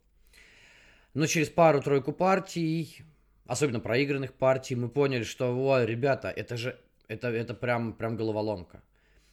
Но 1.14 1.28
через 1.28 1.50
пару-тройку 1.50 2.12
партий, 2.12 3.04
особенно 3.46 3.80
проигранных 3.80 4.34
партий, 4.34 4.76
мы 4.76 4.90
поняли, 4.90 5.24
что, 5.24 5.56
о, 5.56 5.84
ребята, 5.84 6.30
это 6.30 6.58
же, 6.58 6.80
это, 7.08 7.30
это 7.30 7.54
прям, 7.54 7.94
прям 7.94 8.18
головоломка. 8.18 8.84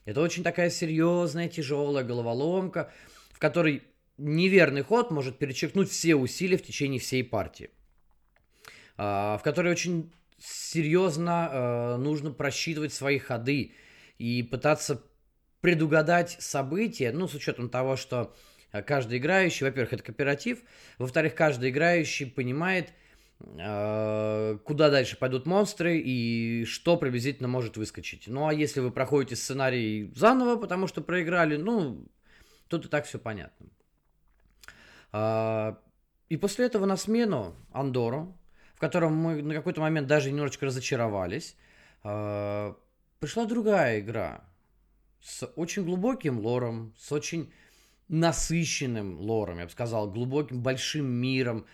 Это 0.05 0.21
очень 0.21 0.43
такая 0.43 0.71
серьезная, 0.71 1.49
тяжелая 1.49 2.05
головоломка, 2.05 2.93
в 3.31 3.39
которой 3.39 3.83
неверный 4.19 4.83
ход 4.83 5.11
может 5.11 5.39
перечеркнуть 5.39 5.91
все 5.91 6.15
усилия 6.15 6.57
в 6.57 6.63
течение 6.63 7.01
всей 7.01 7.25
партии, 7.25 7.71
а, 8.97 9.39
в 9.39 9.43
которой 9.43 9.73
очень 9.73 10.13
серьезно 10.39 11.49
а, 11.51 11.97
нужно 11.97 12.31
просчитывать 12.31 12.93
свои 12.93 13.19
ходы 13.19 13.73
и 14.19 14.43
пытаться 14.43 15.03
предугадать 15.61 16.37
события, 16.41 17.11
ну, 17.11 17.27
с 17.27 17.35
учетом 17.35 17.71
того, 17.71 17.97
что 17.97 18.37
каждый 18.87 19.19
играющий, 19.19 19.65
во-первых, 19.65 19.95
это 19.95 20.03
кооператив, 20.03 20.61
во-вторых, 20.99 21.35
каждый 21.35 21.71
играющий 21.71 22.27
понимает, 22.27 22.91
а, 22.91 22.93
куда 24.65 24.91
дальше 24.91 25.17
пойдут 25.19 25.47
монстры 25.47 25.99
и 25.99 26.65
что 26.65 26.97
приблизительно 26.97 27.49
может 27.49 27.77
выскочить. 27.77 28.27
Ну, 28.27 28.49
а 28.49 28.55
если 28.55 28.81
вы 28.81 28.91
проходите 28.91 29.37
сценарий 29.37 30.13
заново, 30.15 30.57
потому 30.57 30.87
что 30.87 31.03
проиграли, 31.03 31.57
ну, 31.57 32.07
тут 32.69 32.87
и 32.87 32.89
так 32.89 33.07
все 33.07 33.19
понятно. 33.19 33.67
А, 35.13 35.79
и 36.29 36.37
после 36.37 36.67
этого 36.67 36.87
на 36.87 36.97
смену 36.97 37.55
Андору, 37.73 38.37
в 38.75 38.81
котором 38.81 39.15
мы 39.15 39.43
на 39.43 39.55
какой-то 39.55 39.81
момент 39.81 40.09
даже 40.09 40.31
немножечко 40.31 40.67
разочаровались, 40.67 41.57
а, 42.03 42.77
пришла 43.21 43.45
другая 43.45 44.01
игра 44.01 44.45
с 45.23 45.47
очень 45.55 45.85
глубоким 45.85 46.41
лором, 46.41 46.95
с 46.99 47.13
очень 47.13 47.53
насыщенным 48.09 49.19
лором, 49.21 49.61
я 49.61 49.67
бы 49.67 49.71
сказал, 49.71 50.11
глубоким, 50.11 50.63
большим 50.63 51.07
миром, 51.07 51.65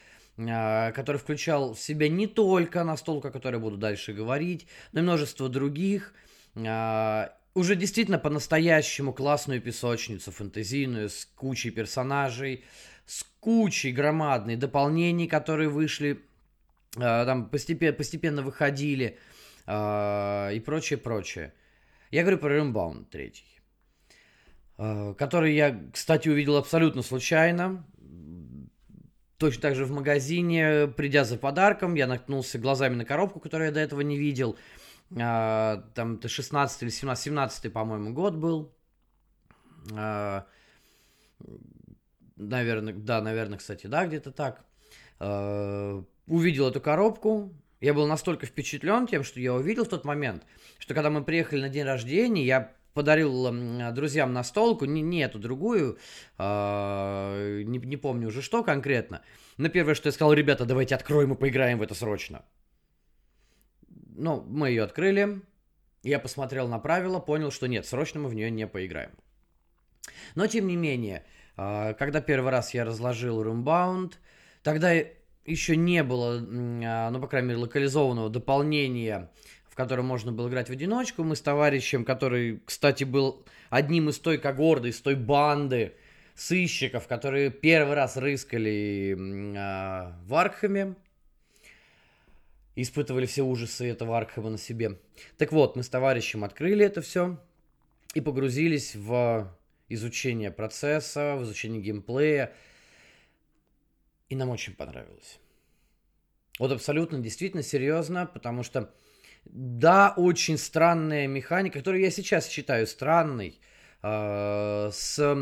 который 0.46 1.18
включал 1.18 1.74
в 1.74 1.80
себя 1.80 2.08
не 2.08 2.26
только 2.26 2.84
настолку, 2.84 3.28
о 3.28 3.30
которой 3.30 3.56
я 3.56 3.60
буду 3.60 3.76
дальше 3.76 4.12
говорить, 4.12 4.66
но 4.92 5.00
и 5.00 5.02
множество 5.02 5.48
других. 5.48 6.14
А, 6.56 7.34
уже 7.54 7.76
действительно 7.76 8.18
по-настоящему 8.18 9.12
классную 9.12 9.60
песочницу 9.60 10.30
фэнтезийную 10.30 11.10
с 11.10 11.26
кучей 11.34 11.70
персонажей, 11.70 12.64
с 13.06 13.24
кучей 13.40 13.92
громадных 13.92 14.58
дополнений, 14.58 15.26
которые 15.26 15.68
вышли, 15.68 16.22
а, 16.96 17.26
там 17.26 17.50
постепенно, 17.50 17.92
постепенно 17.92 18.42
выходили 18.42 19.18
и 19.68 20.62
прочее, 20.64 20.98
прочее. 20.98 21.52
Я 22.10 22.22
говорю 22.22 22.38
про 22.38 22.58
Rimbound 22.58 23.04
3, 23.04 23.32
который 25.14 25.54
я, 25.54 25.78
кстати, 25.92 26.28
увидел 26.28 26.56
абсолютно 26.56 27.02
случайно. 27.02 27.84
Точно 29.40 29.62
так 29.62 29.74
же 29.74 29.86
в 29.86 29.90
магазине, 29.90 30.86
придя 30.86 31.24
за 31.24 31.38
подарком, 31.38 31.94
я 31.94 32.06
наткнулся 32.06 32.58
глазами 32.58 32.94
на 32.94 33.06
коробку, 33.06 33.40
которую 33.40 33.68
я 33.68 33.72
до 33.72 33.80
этого 33.80 34.02
не 34.02 34.18
видел. 34.18 34.58
А, 35.18 35.82
там 35.94 36.16
это 36.16 36.28
16 36.28 36.82
или 36.82 36.90
17, 36.90 37.24
17 37.24 37.72
по-моему, 37.72 38.12
год 38.12 38.34
был. 38.34 38.70
А, 39.94 40.44
наверное, 42.36 42.92
да, 42.92 43.22
наверное, 43.22 43.56
кстати, 43.56 43.86
да, 43.86 44.06
где-то 44.06 44.30
так. 44.30 44.62
А, 45.18 46.04
увидел 46.26 46.68
эту 46.68 46.82
коробку. 46.82 47.54
Я 47.80 47.94
был 47.94 48.06
настолько 48.06 48.44
впечатлен 48.44 49.06
тем, 49.06 49.24
что 49.24 49.40
я 49.40 49.54
увидел 49.54 49.86
в 49.86 49.88
тот 49.88 50.04
момент, 50.04 50.44
что 50.78 50.92
когда 50.92 51.08
мы 51.08 51.24
приехали 51.24 51.62
на 51.62 51.70
день 51.70 51.84
рождения, 51.84 52.44
я 52.44 52.74
подарил 52.94 53.50
друзьям 53.92 54.32
настолку, 54.32 54.84
не, 54.84 55.02
не 55.02 55.20
эту 55.20 55.38
другую, 55.38 55.98
э, 56.38 57.62
не, 57.64 57.78
не 57.78 57.96
помню 57.96 58.28
уже 58.28 58.42
что 58.42 58.62
конкретно. 58.62 59.22
Но 59.56 59.68
первое, 59.68 59.94
что 59.94 60.08
я 60.08 60.12
сказал, 60.12 60.32
ребята, 60.32 60.64
давайте 60.64 60.94
откроем 60.94 61.32
и 61.32 61.36
поиграем 61.36 61.78
в 61.78 61.82
это 61.82 61.94
срочно. 61.94 62.44
Ну, 64.16 64.42
мы 64.42 64.70
ее 64.70 64.82
открыли, 64.82 65.42
я 66.02 66.18
посмотрел 66.18 66.68
на 66.68 66.78
правила, 66.78 67.20
понял, 67.20 67.50
что 67.50 67.68
нет, 67.68 67.86
срочно 67.86 68.20
мы 68.20 68.28
в 68.28 68.34
нее 68.34 68.50
не 68.50 68.66
поиграем. 68.66 69.12
Но, 70.34 70.46
тем 70.46 70.66
не 70.66 70.76
менее, 70.76 71.24
э, 71.56 71.94
когда 71.94 72.20
первый 72.20 72.50
раз 72.50 72.74
я 72.74 72.84
разложил 72.84 73.42
Roombound, 73.42 74.14
тогда 74.62 74.92
еще 75.44 75.76
не 75.76 76.02
было, 76.02 76.38
а, 76.38 77.10
ну, 77.10 77.20
по 77.20 77.26
крайней 77.26 77.48
мере, 77.48 77.60
локализованного 77.60 78.28
дополнения 78.28 79.30
в 79.70 79.76
котором 79.76 80.04
можно 80.04 80.32
было 80.32 80.48
играть 80.48 80.68
в 80.68 80.72
одиночку. 80.72 81.22
Мы 81.22 81.36
с 81.36 81.40
товарищем, 81.40 82.04
который, 82.04 82.60
кстати, 82.66 83.04
был 83.04 83.44
одним 83.70 84.08
из 84.10 84.18
той 84.18 84.36
когорды, 84.36 84.88
из 84.88 85.00
той 85.00 85.14
банды 85.14 85.94
сыщиков, 86.34 87.06
которые 87.06 87.50
первый 87.50 87.94
раз 87.94 88.16
рыскали 88.16 89.14
э, 89.14 90.12
в 90.26 90.34
Аркхаме, 90.34 90.96
испытывали 92.74 93.26
все 93.26 93.42
ужасы 93.42 93.88
этого 93.88 94.16
Аркхема 94.16 94.50
на 94.50 94.58
себе. 94.58 94.98
Так 95.38 95.52
вот, 95.52 95.76
мы 95.76 95.82
с 95.82 95.88
товарищем 95.88 96.44
открыли 96.44 96.84
это 96.84 97.00
все 97.00 97.38
и 98.14 98.20
погрузились 98.20 98.96
в 98.96 99.54
изучение 99.88 100.50
процесса, 100.50 101.36
в 101.36 101.44
изучение 101.44 101.80
геймплея. 101.80 102.52
И 104.28 104.36
нам 104.36 104.48
очень 104.50 104.74
понравилось. 104.74 105.38
Вот 106.58 106.72
абсолютно, 106.72 107.18
действительно, 107.18 107.62
серьезно, 107.62 108.26
потому 108.26 108.62
что 108.62 108.92
да, 109.44 110.14
очень 110.16 110.58
странная 110.58 111.26
механика, 111.26 111.78
которую 111.78 112.02
я 112.02 112.10
сейчас 112.10 112.48
считаю 112.48 112.86
странной, 112.86 113.60
э, 114.02 114.90
с 114.92 115.36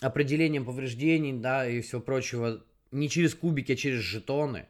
определением 0.00 0.64
повреждений, 0.64 1.32
да, 1.32 1.66
и 1.66 1.80
всего 1.80 2.00
прочего, 2.00 2.64
не 2.90 3.08
через 3.08 3.34
кубики, 3.34 3.72
а 3.72 3.76
через 3.76 4.00
жетоны. 4.00 4.66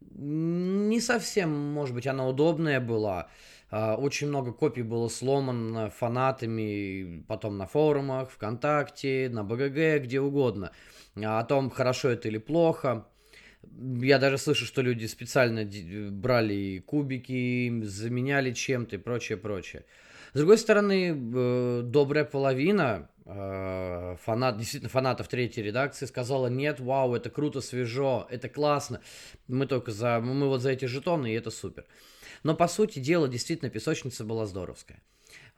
Не 0.00 1.00
совсем, 1.00 1.50
может 1.50 1.94
быть, 1.94 2.06
она 2.06 2.26
удобная 2.26 2.80
была. 2.80 3.28
Э, 3.70 3.94
очень 3.94 4.28
много 4.28 4.52
копий 4.52 4.82
было 4.82 5.08
сломано 5.08 5.90
фанатами, 5.90 7.24
потом 7.28 7.56
на 7.56 7.66
форумах, 7.66 8.30
ВКонтакте, 8.30 9.28
на 9.30 9.42
БГГ, 9.42 10.04
где 10.04 10.20
угодно. 10.20 10.72
О 11.16 11.42
том, 11.44 11.70
хорошо 11.70 12.10
это 12.10 12.28
или 12.28 12.38
плохо. 12.38 13.06
Я 13.70 14.18
даже 14.18 14.38
слышу, 14.38 14.64
что 14.64 14.82
люди 14.82 15.06
специально 15.06 15.64
брали 16.10 16.78
кубики, 16.78 17.82
заменяли 17.82 18.52
чем-то 18.52 18.96
и 18.96 18.98
прочее, 18.98 19.38
прочее. 19.38 19.84
С 20.32 20.38
другой 20.38 20.58
стороны, 20.58 21.14
э, 21.14 21.82
добрая 21.84 22.24
половина 22.24 23.10
э, 23.26 24.16
фанат, 24.22 24.56
действительно 24.56 24.88
фанатов 24.88 25.28
третьей 25.28 25.62
редакции 25.62 26.06
сказала, 26.06 26.46
нет, 26.46 26.80
вау, 26.80 27.14
это 27.14 27.28
круто, 27.28 27.60
свежо, 27.60 28.26
это 28.30 28.48
классно, 28.48 29.02
мы 29.46 29.66
только 29.66 29.92
за, 29.92 30.20
мы 30.20 30.48
вот 30.48 30.62
за 30.62 30.70
эти 30.70 30.86
жетоны, 30.86 31.30
и 31.30 31.34
это 31.34 31.50
супер. 31.50 31.84
Но, 32.44 32.56
по 32.56 32.66
сути 32.66 32.98
дела, 32.98 33.28
действительно, 33.28 33.70
песочница 33.70 34.24
была 34.24 34.46
здоровская. 34.46 35.02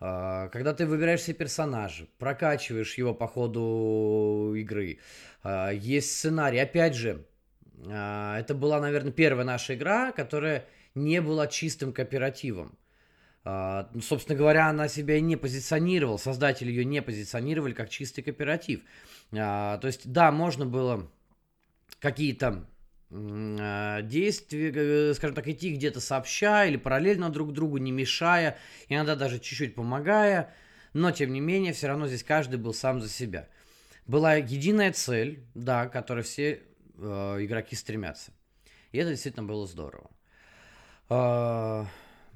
Э, 0.01 0.49
когда 0.53 0.75
ты 0.75 0.87
выбираешь 0.87 1.23
себе 1.23 1.35
персонажа, 1.35 2.09
прокачиваешь 2.19 2.99
его 2.99 3.15
по 3.15 3.29
ходу 3.29 4.55
игры, 4.57 4.99
есть 5.73 6.17
сценарий, 6.17 6.59
опять 6.59 6.95
же, 6.95 7.11
а, 7.11 7.34
это 7.83 8.55
была, 8.55 8.81
наверное, 8.81 9.13
первая 9.13 9.45
наша 9.45 9.75
игра, 9.75 10.13
которая 10.13 10.67
не 10.95 11.21
была 11.21 11.47
чистым 11.47 11.93
кооперативом. 11.93 12.79
А, 13.47 13.91
ну, 13.93 14.01
собственно 14.01 14.39
говоря, 14.39 14.69
она 14.69 14.89
себя 14.89 15.21
не 15.21 15.37
позиционировала, 15.37 16.17
создатели 16.17 16.71
ее 16.71 16.85
не 16.85 17.03
позиционировали 17.03 17.75
как 17.75 17.91
чистый 17.91 18.23
кооператив. 18.23 18.81
А, 19.33 19.79
то 19.79 19.87
есть, 19.87 20.11
да, 20.11 20.33
можно 20.33 20.65
было 20.65 21.11
какие-то 22.01 22.67
действия, 23.11 24.73
э, 24.75 25.15
скажем 25.15 25.37
так, 25.37 25.47
идти 25.47 25.73
где-то 25.75 26.01
сообща 26.01 26.65
или 26.65 26.77
параллельно 26.77 27.31
друг 27.31 27.53
другу, 27.53 27.77
не 27.77 27.93
мешая, 27.93 28.59
иногда 28.89 29.15
даже 29.15 29.39
чуть-чуть 29.39 29.77
помогая, 29.77 30.53
но, 30.95 31.13
тем 31.13 31.33
не 31.33 31.41
менее, 31.41 31.73
все 31.75 31.87
равно 31.87 32.09
здесь 32.09 32.25
каждый 32.25 32.59
был 32.59 32.75
сам 32.75 33.01
за 33.01 33.09
себя. 33.09 33.49
Была 34.07 34.35
единая 34.35 34.93
цель, 34.93 35.45
да, 35.55 35.87
которой 35.87 36.25
все 36.25 36.63
игроки 36.99 37.77
стремятся. 37.77 38.33
И 38.93 38.99
это 38.99 39.11
действительно 39.11 39.47
было 39.47 39.67
здорово. 39.67 40.11
Э, 41.11 41.85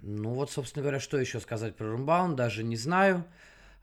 ну 0.03 0.31
вот, 0.35 0.51
собственно 0.51 0.83
говоря, 0.83 1.01
что 1.01 1.19
еще 1.19 1.41
сказать 1.41 1.77
про 1.77 1.91
Румбаун, 1.91 2.37
даже 2.37 2.65
не 2.65 2.77
знаю. 2.77 3.25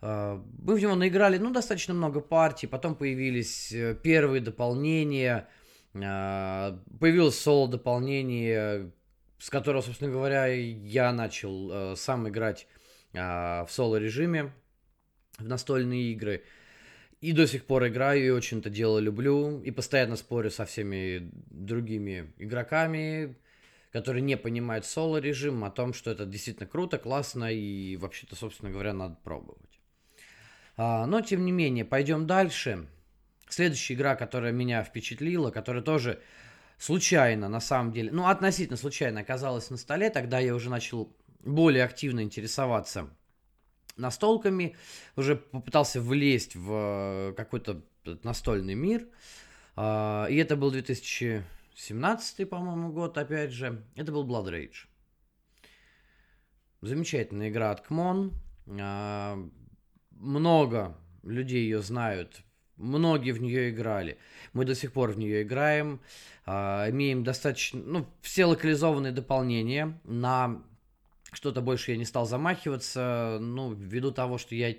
Э, 0.01 0.41
мы 0.59 0.75
в 0.75 0.79
него 0.81 0.95
наиграли, 0.95 1.37
ну, 1.37 1.51
достаточно 1.51 1.93
много 1.93 2.21
партий, 2.21 2.67
потом 2.67 2.95
появились 2.95 3.71
э, 3.71 3.95
первые 3.95 4.41
дополнения, 4.41 5.47
э, 5.93 6.77
появилось 6.99 7.39
соло-дополнение, 7.39 8.91
с 9.39 9.49
которого, 9.49 9.81
собственно 9.81 10.11
говоря, 10.11 10.47
я 10.47 11.11
начал 11.11 11.71
э, 11.71 11.95
сам 11.95 12.27
играть 12.29 12.67
э, 13.13 13.19
в 13.19 13.67
соло-режиме, 13.69 14.53
в 15.37 15.47
настольные 15.47 16.11
игры. 16.13 16.43
И 17.25 17.31
до 17.31 17.47
сих 17.47 17.65
пор 17.65 17.87
играю, 17.87 18.23
и 18.23 18.29
очень 18.29 18.59
это 18.59 18.69
дело 18.69 18.99
люблю. 18.99 19.59
И 19.61 19.71
постоянно 19.71 20.15
спорю 20.15 20.51
со 20.51 20.63
всеми 20.63 21.31
другими 21.49 22.31
игроками, 22.37 23.35
которые 23.91 24.21
не 24.21 24.37
понимают 24.37 24.85
соло-режим, 24.85 25.63
о 25.63 25.71
том, 25.71 25.95
что 25.95 26.11
это 26.11 26.27
действительно 26.27 26.67
круто, 26.67 26.99
классно, 26.99 27.51
и 27.51 27.97
вообще-то, 27.97 28.35
собственно 28.35 28.69
говоря, 28.69 28.93
надо 28.93 29.17
пробовать. 29.23 29.79
А, 30.77 31.07
но, 31.07 31.21
тем 31.21 31.45
не 31.45 31.51
менее, 31.51 31.83
пойдем 31.83 32.27
дальше. 32.27 32.85
Следующая 33.49 33.95
игра, 33.95 34.15
которая 34.15 34.51
меня 34.51 34.83
впечатлила, 34.83 35.49
которая 35.49 35.81
тоже 35.81 36.21
случайно, 36.77 37.49
на 37.49 37.59
самом 37.59 37.91
деле, 37.91 38.11
ну, 38.11 38.27
относительно 38.27 38.77
случайно 38.77 39.21
оказалась 39.21 39.71
на 39.71 39.77
столе, 39.77 40.11
тогда 40.11 40.37
я 40.37 40.53
уже 40.53 40.69
начал 40.69 41.11
более 41.43 41.85
активно 41.85 42.21
интересоваться 42.21 43.09
настолками, 43.97 44.75
уже 45.15 45.35
попытался 45.35 46.01
влезть 46.01 46.55
в 46.55 46.71
э, 46.71 47.33
какой-то 47.35 47.81
настольный 48.23 48.75
мир. 48.75 49.07
А, 49.75 50.27
и 50.29 50.35
это 50.37 50.55
был 50.55 50.71
2017, 50.71 52.49
по-моему, 52.49 52.91
год, 52.91 53.17
опять 53.17 53.51
же. 53.51 53.83
Это 53.95 54.11
был 54.11 54.25
Blood 54.25 54.51
Rage. 54.51 54.87
Замечательная 56.81 57.49
игра 57.49 57.71
от 57.71 57.81
Кмон. 57.81 58.33
А, 58.67 59.37
много 60.11 60.97
людей 61.23 61.63
ее 61.63 61.81
знают. 61.81 62.41
Многие 62.77 63.31
в 63.31 63.41
нее 63.41 63.69
играли. 63.69 64.17
Мы 64.53 64.65
до 64.65 64.75
сих 64.75 64.91
пор 64.91 65.11
в 65.11 65.17
нее 65.17 65.43
играем. 65.43 66.01
А, 66.45 66.89
имеем 66.89 67.23
достаточно... 67.23 67.81
Ну, 67.81 68.05
все 68.21 68.45
локализованные 68.45 69.11
дополнения 69.11 69.99
на 70.03 70.61
что-то 71.35 71.61
больше 71.61 71.91
я 71.91 71.97
не 71.97 72.05
стал 72.05 72.25
замахиваться, 72.25 73.37
ну, 73.39 73.73
ввиду 73.73 74.11
того, 74.11 74.37
что 74.37 74.55
я 74.55 74.75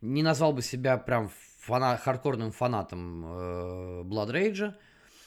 не 0.00 0.22
назвал 0.22 0.52
бы 0.52 0.62
себя 0.62 0.98
прям 0.98 1.30
фана 1.60 1.96
хардкорным 1.96 2.52
фанатом 2.52 3.24
э, 3.24 4.02
Blood 4.04 4.30
Rage, 4.32 4.74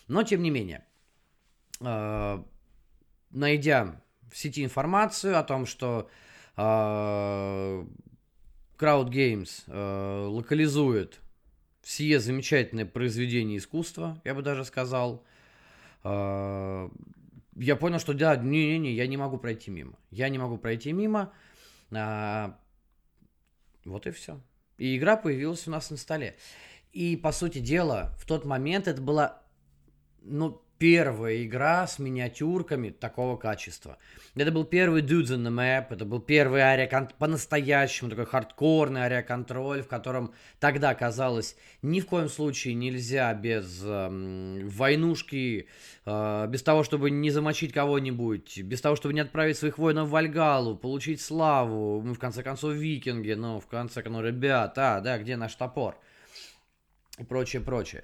но 0.08 0.24
тем 0.24 0.44
не 0.44 0.50
менее, 0.50 0.86
э, 1.80 2.44
найдя 3.32 4.02
в 4.32 4.38
сети 4.38 4.64
информацию 4.64 5.40
о 5.40 5.44
том, 5.44 5.66
что 5.66 6.10
Crowd 6.56 7.90
Games 8.80 10.28
локализует 10.28 11.20
все 11.82 12.20
замечательные 12.20 12.86
произведения 12.86 13.58
искусства, 13.58 14.22
я 14.24 14.36
бы 14.36 14.44
даже 14.44 14.64
сказал. 14.64 15.26
Я 17.56 17.76
понял, 17.76 18.00
что 18.00 18.14
да, 18.14 18.36
не-не-не, 18.36 18.94
я 18.94 19.08
не 19.08 19.18
могу 19.18 19.38
пройти 19.38 19.70
мимо. 19.70 19.98
Я 20.10 20.30
не 20.30 20.40
могу 20.40 20.58
пройти 20.58 20.92
мимо. 20.92 21.32
Вот 21.92 22.58
и 24.08 24.12
все. 24.12 24.42
И 24.78 24.98
игра 24.98 25.18
появилась 25.18 25.68
у 25.68 25.72
нас 25.72 25.92
на 25.92 25.98
столе. 25.98 26.36
И, 26.94 27.16
по 27.16 27.32
сути 27.32 27.60
дела, 27.60 28.12
в 28.18 28.26
тот 28.26 28.46
момент 28.46 28.88
это 28.88 29.02
была, 29.02 29.44
ну, 30.22 30.63
первая 30.78 31.44
игра 31.44 31.88
с 31.88 32.00
миниатюрками 32.00 32.90
такого 32.90 33.38
качества. 33.38 33.98
Это 34.36 34.52
был 34.52 34.66
первый 34.66 35.02
Dudes 35.02 35.28
on 35.28 35.44
the 35.44 35.54
Map, 35.54 35.88
это 35.94 36.06
был 36.06 36.20
первый 36.20 36.62
ариаконтроль, 36.62 37.18
по-настоящему 37.18 38.10
такой 38.10 38.26
хардкорный 38.26 39.06
ариаконтроль, 39.06 39.82
в 39.82 39.88
котором 39.88 40.34
тогда 40.60 40.94
казалось, 40.96 41.56
ни 41.82 42.00
в 42.00 42.06
коем 42.06 42.30
случае 42.30 42.74
нельзя 42.74 43.34
без 43.34 43.82
э, 43.84 44.62
войнушки, 44.66 45.68
э, 46.06 46.48
без 46.48 46.64
того, 46.64 46.84
чтобы 46.84 47.12
не 47.12 47.30
замочить 47.30 47.74
кого-нибудь, 47.74 48.62
без 48.64 48.82
того, 48.82 48.96
чтобы 48.96 49.14
не 49.14 49.22
отправить 49.22 49.58
своих 49.58 49.78
воинов 49.78 50.08
в 50.08 50.12
Вальгалу, 50.12 50.76
получить 50.76 51.22
славу, 51.22 52.02
мы 52.02 52.14
в 52.14 52.20
конце 52.20 52.44
концов 52.44 52.74
викинги, 52.74 53.34
ну, 53.34 53.60
в 53.60 53.68
конце 53.68 54.02
концов, 54.02 54.24
ребята, 54.24 54.98
а, 54.98 55.02
да, 55.02 55.18
где 55.18 55.38
наш 55.38 55.56
топор? 55.56 55.98
И 57.20 57.24
прочее, 57.24 57.62
прочее. 57.62 58.04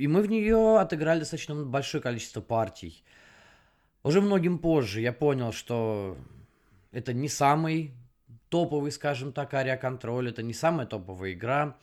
И 0.00 0.08
мы 0.08 0.22
в 0.22 0.30
нее 0.30 0.78
отыграли 0.78 1.18
достаточно 1.18 1.54
большое 1.54 2.02
количество 2.02 2.40
партий. 2.40 3.04
Уже 4.02 4.22
многим 4.22 4.58
позже 4.58 5.02
я 5.02 5.12
понял, 5.12 5.52
что 5.52 6.16
это 6.90 7.12
не 7.12 7.28
самый 7.28 7.92
топовый, 8.48 8.92
скажем 8.92 9.34
так, 9.34 9.52
ариаконтроль, 9.52 10.30
это 10.30 10.42
не 10.42 10.54
самая 10.54 10.86
топовая 10.86 11.34
игра. 11.34 11.76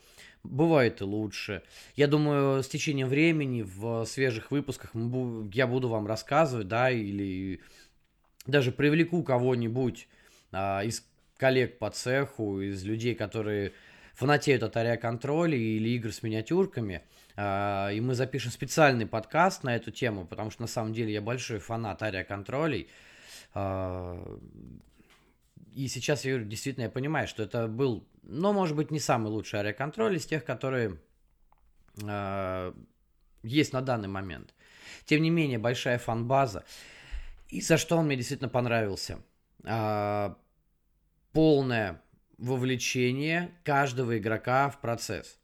Бывает 0.43 1.01
и 1.01 1.03
лучше. 1.03 1.61
Я 1.95 2.07
думаю, 2.07 2.63
с 2.63 2.67
течением 2.67 3.07
времени 3.07 3.61
в 3.61 4.03
свежих 4.05 4.49
выпусках 4.49 4.95
я 5.53 5.67
буду 5.67 5.87
вам 5.87 6.07
рассказывать, 6.07 6.67
да, 6.67 6.89
или 6.89 7.61
даже 8.47 8.71
привлеку 8.71 9.21
кого-нибудь 9.21 10.07
а, 10.51 10.81
из 10.83 11.05
коллег 11.37 11.77
по 11.77 11.91
цеху, 11.91 12.61
из 12.61 12.83
людей, 12.83 13.13
которые 13.13 13.73
фанатеют 14.15 14.63
от 14.63 14.75
ариаконтроля 14.75 15.55
или 15.55 15.89
игр 15.89 16.11
с 16.11 16.23
миниатюрками. 16.23 17.03
А, 17.39 17.89
и 17.91 18.01
мы 18.01 18.15
запишем 18.15 18.51
специальный 18.51 19.05
подкаст 19.05 19.63
на 19.63 19.75
эту 19.75 19.91
тему, 19.91 20.25
потому 20.25 20.49
что 20.49 20.63
на 20.63 20.67
самом 20.67 20.91
деле 20.91 21.13
я 21.13 21.21
большой 21.21 21.59
фанат 21.59 22.01
ариаконтролей. 22.01 22.89
А, 23.53 24.39
и 25.75 25.87
сейчас 25.87 26.25
я 26.25 26.39
действительно 26.39 26.85
я 26.85 26.89
понимаю, 26.89 27.27
что 27.27 27.43
это 27.43 27.67
был, 27.67 28.07
ну, 28.23 28.53
может 28.53 28.75
быть, 28.75 28.89
не 28.89 28.99
самый 28.99 29.27
лучший 29.27 29.59
ариаконтроль 29.59 30.17
из 30.17 30.25
тех, 30.25 30.43
которые 30.43 30.97
а, 32.03 32.73
есть 33.43 33.71
на 33.71 33.81
данный 33.81 34.09
момент. 34.09 34.55
Тем 35.05 35.21
не 35.21 35.29
менее, 35.29 35.59
большая 35.59 35.99
фан-база. 35.99 36.63
И 37.49 37.61
за 37.61 37.77
что 37.77 37.97
он 37.97 38.07
мне 38.07 38.15
действительно 38.15 38.49
понравился. 38.49 39.19
Полная 41.31 42.01
вовлечение 42.37 43.51
каждого 43.63 44.17
игрока 44.17 44.69
в 44.69 44.81
процесс. 44.81 45.37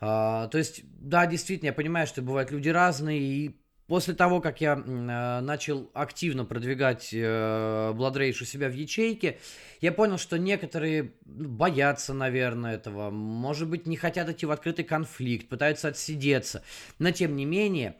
А, 0.00 0.48
то 0.48 0.58
есть, 0.58 0.82
да, 0.84 1.26
действительно, 1.26 1.68
я 1.68 1.72
понимаю, 1.72 2.06
что 2.06 2.22
бывают 2.22 2.50
люди 2.50 2.68
разные, 2.68 3.20
и 3.20 3.60
после 3.86 4.14
того, 4.14 4.40
как 4.40 4.60
я 4.60 4.74
э, 4.74 5.40
начал 5.40 5.90
активно 5.94 6.44
продвигать 6.44 7.10
э, 7.12 7.92
Blood 7.96 8.14
Rage 8.14 8.42
у 8.42 8.44
себя 8.44 8.68
в 8.68 8.74
ячейке, 8.74 9.38
я 9.80 9.92
понял, 9.92 10.18
что 10.18 10.38
некоторые 10.38 11.12
боятся, 11.24 12.14
наверное, 12.14 12.74
этого, 12.74 13.10
может 13.10 13.68
быть, 13.68 13.86
не 13.86 13.96
хотят 13.96 14.28
идти 14.28 14.46
в 14.46 14.50
открытый 14.50 14.84
конфликт, 14.84 15.48
пытаются 15.48 15.88
отсидеться, 15.88 16.62
но 16.98 17.10
тем 17.10 17.36
не 17.36 17.44
менее... 17.44 17.96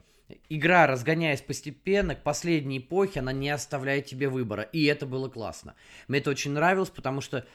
Игра, 0.51 0.87
разгоняясь 0.87 1.41
постепенно, 1.41 2.15
к 2.15 2.23
последней 2.23 2.81
эпохе, 2.81 3.21
она 3.21 3.33
не 3.33 3.49
оставляет 3.49 4.05
тебе 4.05 4.29
выбора. 4.29 4.61
И 4.61 4.85
это 4.85 5.07
было 5.07 5.31
классно. 5.31 5.75
Мне 6.07 6.19
это 6.19 6.29
очень 6.29 6.51
нравилось, 6.51 6.91
потому 6.91 7.23
что 7.23 7.47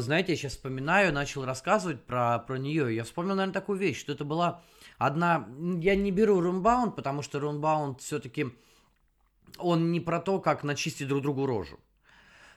знаете, 0.00 0.32
я 0.32 0.36
сейчас 0.36 0.52
вспоминаю, 0.52 1.12
начал 1.12 1.44
рассказывать 1.44 2.04
про, 2.04 2.38
про 2.38 2.56
нее. 2.56 2.94
Я 2.94 3.04
вспомнил, 3.04 3.34
наверное, 3.34 3.54
такую 3.54 3.78
вещь, 3.78 3.98
что 3.98 4.12
это 4.12 4.24
была 4.24 4.62
одна... 4.98 5.48
Я 5.80 5.96
не 5.96 6.10
беру 6.10 6.40
Runbound, 6.40 6.92
потому 6.92 7.22
что 7.22 7.38
Runbound 7.38 7.98
все-таки... 7.98 8.46
Он 9.58 9.92
не 9.92 10.00
про 10.00 10.20
то, 10.20 10.40
как 10.40 10.64
начистить 10.64 11.08
друг 11.08 11.22
другу 11.22 11.46
рожу. 11.46 11.78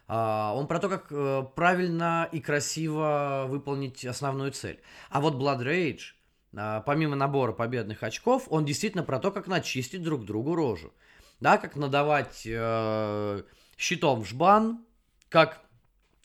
Uh, 0.08 0.54
он 0.54 0.68
про 0.68 0.80
то, 0.80 0.88
как 0.88 1.12
uh, 1.12 1.46
правильно 1.54 2.30
и 2.32 2.40
красиво 2.40 3.46
выполнить 3.50 4.06
основную 4.06 4.54
цель. 4.54 4.80
А 5.10 5.20
вот 5.20 5.36
Blood 5.36 5.63
Rage, 5.63 6.13
uh, 6.54 6.82
помимо 6.86 7.18
набора 7.18 7.52
победных 7.52 8.04
очков, 8.04 8.48
он 8.50 8.63
действительно 8.63 9.04
про 9.04 9.20
то, 9.20 9.32
как 9.32 9.48
начистить 9.48 10.02
друг 10.02 10.24
другу 10.24 10.56
рожу. 10.56 10.94
Да, 11.40 11.58
как 11.58 11.76
надавать 11.76 12.44
э, 12.46 13.44
щитом 13.78 14.22
в 14.22 14.28
жбан, 14.28 14.84
как 15.30 15.62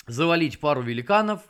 завалить 0.06 0.60
пару 0.60 0.82
великанов, 0.82 1.40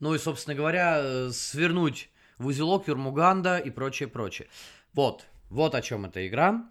ну 0.00 0.14
и, 0.14 0.18
собственно 0.18 0.54
говоря, 0.54 0.98
э, 0.98 1.30
свернуть 1.32 2.10
в 2.38 2.46
узелок 2.46 2.88
Юрмуганда 2.88 3.58
и 3.58 3.70
прочее, 3.70 4.08
прочее. 4.08 4.48
Вот, 4.92 5.26
вот 5.48 5.74
о 5.74 5.82
чем 5.82 6.04
эта 6.04 6.26
игра. 6.26 6.70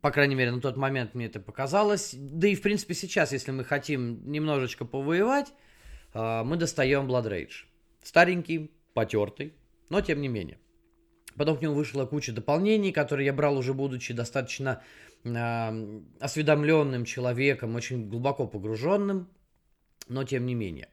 По 0.00 0.10
крайней 0.10 0.34
мере, 0.34 0.52
на 0.52 0.60
тот 0.60 0.76
момент 0.76 1.14
мне 1.14 1.26
это 1.26 1.40
показалось. 1.40 2.14
Да 2.14 2.46
и, 2.46 2.54
в 2.54 2.62
принципе, 2.62 2.94
сейчас, 2.94 3.32
если 3.32 3.50
мы 3.50 3.64
хотим 3.64 4.30
немножечко 4.30 4.84
повоевать, 4.84 5.52
э, 6.14 6.42
мы 6.44 6.56
достаем 6.56 7.08
Blood 7.08 7.28
Rage. 7.28 7.66
Старенький, 8.02 8.70
потертый, 8.94 9.54
но 9.88 10.00
тем 10.00 10.20
не 10.20 10.28
менее. 10.28 10.58
Потом 11.36 11.56
к 11.56 11.62
нему 11.62 11.74
вышла 11.74 12.04
куча 12.04 12.32
дополнений, 12.32 12.92
которые 12.92 13.26
я 13.26 13.32
брал 13.32 13.56
уже 13.56 13.72
будучи 13.72 14.12
достаточно 14.12 14.82
э, 15.24 16.00
осведомленным 16.20 17.06
человеком, 17.06 17.74
очень 17.74 18.08
глубоко 18.08 18.46
погруженным 18.46 19.28
но 20.08 20.24
тем 20.24 20.46
не 20.46 20.54
менее. 20.54 20.88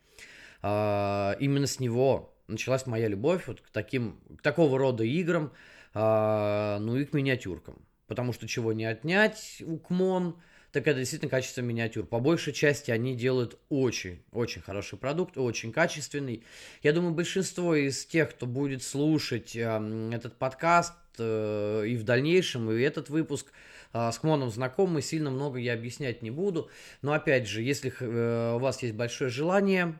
А, 0.61 1.35
именно 1.39 1.67
с 1.67 1.79
него 1.79 2.35
началась 2.47 2.85
моя 2.85 3.07
любовь 3.07 3.43
вот 3.47 3.61
к 3.61 3.69
таким, 3.69 4.19
к 4.37 4.41
такого 4.41 4.77
рода 4.77 5.03
играм, 5.03 5.53
а, 5.93 6.79
ну 6.79 6.97
и 6.97 7.05
к 7.05 7.13
миниатюркам. 7.13 7.77
Потому 8.07 8.33
что 8.33 8.47
чего 8.47 8.73
не 8.73 8.85
отнять 8.85 9.61
у 9.65 9.77
КМОН, 9.77 10.35
так 10.71 10.87
это 10.87 10.99
действительно 10.99 11.29
качество 11.29 11.61
миниатюр. 11.61 12.05
По 12.05 12.19
большей 12.19 12.53
части 12.53 12.91
они 12.91 13.15
делают 13.15 13.57
очень-очень 13.69 14.61
хороший 14.61 14.99
продукт, 14.99 15.37
очень 15.37 15.71
качественный. 15.71 16.43
Я 16.83 16.93
думаю, 16.93 17.13
большинство 17.13 17.75
из 17.75 18.05
тех, 18.05 18.31
кто 18.31 18.45
будет 18.45 18.83
слушать 18.83 19.55
э, 19.55 20.11
этот 20.13 20.37
подкаст 20.37 20.93
э, 21.17 21.85
и 21.87 21.95
в 21.95 22.03
дальнейшем, 22.03 22.71
и 22.71 22.81
этот 22.81 23.09
выпуск, 23.09 23.47
с 23.91 24.19
Кмоном 24.19 24.49
знакомы, 24.51 25.01
сильно 25.01 25.31
много 25.31 25.57
я 25.59 25.73
объяснять 25.73 26.21
не 26.21 26.29
буду. 26.29 26.69
Но 27.01 27.13
опять 27.13 27.47
же, 27.47 27.61
если 27.61 27.91
э, 27.99 28.53
у 28.55 28.59
вас 28.59 28.83
есть 28.83 28.95
большое 28.95 29.29
желание, 29.29 29.95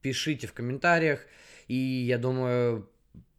пишите 0.00 0.46
в 0.46 0.52
комментариях. 0.52 1.26
И 1.66 1.74
я 1.74 2.18
думаю, 2.18 2.88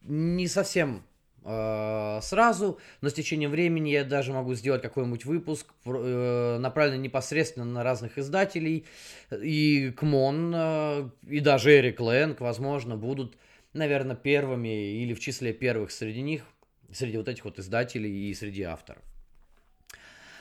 не 0.01 0.47
совсем 0.47 1.03
э, 1.43 2.19
сразу, 2.21 2.79
но 3.01 3.09
с 3.09 3.13
течением 3.13 3.51
времени 3.51 3.89
я 3.89 4.03
даже 4.03 4.33
могу 4.33 4.53
сделать 4.55 4.81
какой-нибудь 4.81 5.25
выпуск, 5.25 5.67
э, 5.85 6.57
направленный 6.59 7.03
непосредственно 7.03 7.65
на 7.65 7.83
разных 7.83 8.17
издателей. 8.17 8.85
И 9.31 9.93
Кмон, 9.95 11.11
и 11.27 11.39
даже 11.39 11.71
Эрик 11.71 12.01
Лэнг, 12.01 12.41
возможно, 12.41 12.97
будут, 12.97 13.37
наверное, 13.73 14.15
первыми 14.15 15.01
или 15.03 15.13
в 15.13 15.19
числе 15.19 15.53
первых 15.53 15.91
среди 15.91 16.21
них 16.21 16.41
среди 16.91 17.17
вот 17.17 17.27
этих 17.27 17.45
вот 17.45 17.59
издателей 17.59 18.29
и 18.29 18.33
среди 18.33 18.63
авторов. 18.63 19.03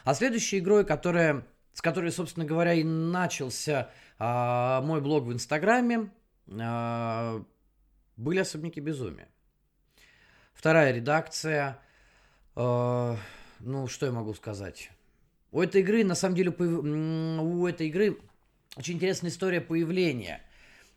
А 0.04 0.14
следующей 0.14 0.58
игрой, 0.58 0.84
которая, 0.84 1.46
с 1.72 1.80
которой, 1.80 2.12
собственно 2.12 2.44
говоря, 2.44 2.74
и 2.74 2.84
начался 2.84 3.90
а, 4.18 4.82
мой 4.82 5.00
блог 5.00 5.24
в 5.24 5.32
Инстаграме, 5.32 6.10
а, 6.48 7.42
были 8.16 8.40
особняки 8.40 8.80
безумия. 8.80 9.28
Вторая 10.52 10.92
редакция. 10.92 11.78
А, 12.54 13.16
ну, 13.60 13.86
что 13.86 14.06
я 14.06 14.12
могу 14.12 14.34
сказать? 14.34 14.90
У 15.52 15.60
этой 15.60 15.80
игры, 15.80 16.04
на 16.04 16.14
самом 16.14 16.34
деле, 16.34 16.50
у 16.50 17.66
этой 17.66 17.88
игры 17.88 18.18
очень 18.76 18.94
интересная 18.94 19.30
история 19.30 19.60
появления. 19.60 20.42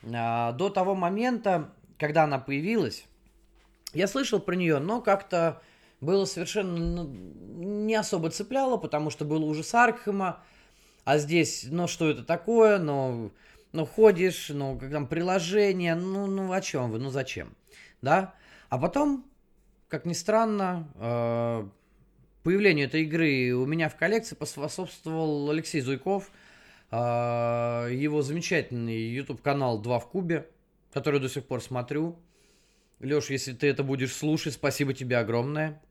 А, 0.03 0.51
до 0.53 0.69
того 0.69 0.95
момента, 0.95 1.73
когда 1.97 2.23
она 2.23 2.39
появилась, 2.39 3.05
я 3.93 4.07
слышал 4.07 4.39
про 4.39 4.55
нее, 4.55 4.79
но 4.79 5.01
как-то 5.01 5.61
было 6.01 6.25
совершенно 6.25 6.77
ну, 6.77 7.07
не 7.07 7.95
особо 7.95 8.29
цепляло, 8.29 8.77
потому 8.77 9.09
что 9.09 9.25
было 9.25 9.45
уже 9.45 9.63
с 9.63 9.73
а 9.73 11.17
здесь, 11.19 11.65
ну 11.69 11.87
что 11.87 12.09
это 12.09 12.23
такое, 12.23 12.79
ну, 12.79 13.31
ну 13.71 13.85
ходишь, 13.85 14.49
ну 14.49 14.77
как 14.77 14.91
там 14.91 15.07
приложение, 15.07 15.95
ну, 15.95 16.27
ну 16.27 16.51
о 16.51 16.61
чем 16.61 16.91
вы, 16.91 16.99
ну 16.99 17.09
зачем, 17.09 17.55
да? 18.01 18.33
А 18.69 18.77
потом, 18.77 19.25
как 19.87 20.03
ни 20.05 20.11
странно, 20.11 20.91
э, 20.95 21.67
появлению 22.43 22.87
этой 22.87 23.03
игры 23.03 23.53
у 23.53 23.65
меня 23.65 23.87
в 23.87 23.95
коллекции 23.95 24.35
поспособствовал 24.35 25.49
Алексей 25.49 25.81
Зуйков, 25.81 26.29
а, 26.89 27.87
его 27.87 28.21
замечательный 28.21 29.09
YouTube-канал 29.09 29.79
«Два 29.79 29.99
в 29.99 30.09
кубе», 30.09 30.49
который 30.93 31.19
до 31.19 31.27
сих 31.27 31.45
пор 31.45 31.61
смотрю. 31.61 32.17
Леш, 32.99 33.29
если 33.29 33.53
ты 33.53 33.67
это 33.67 33.83
будешь 33.83 34.13
слушать, 34.13 34.53
спасибо 34.53 34.93
тебе 34.93 35.17
огромное. 35.17 35.81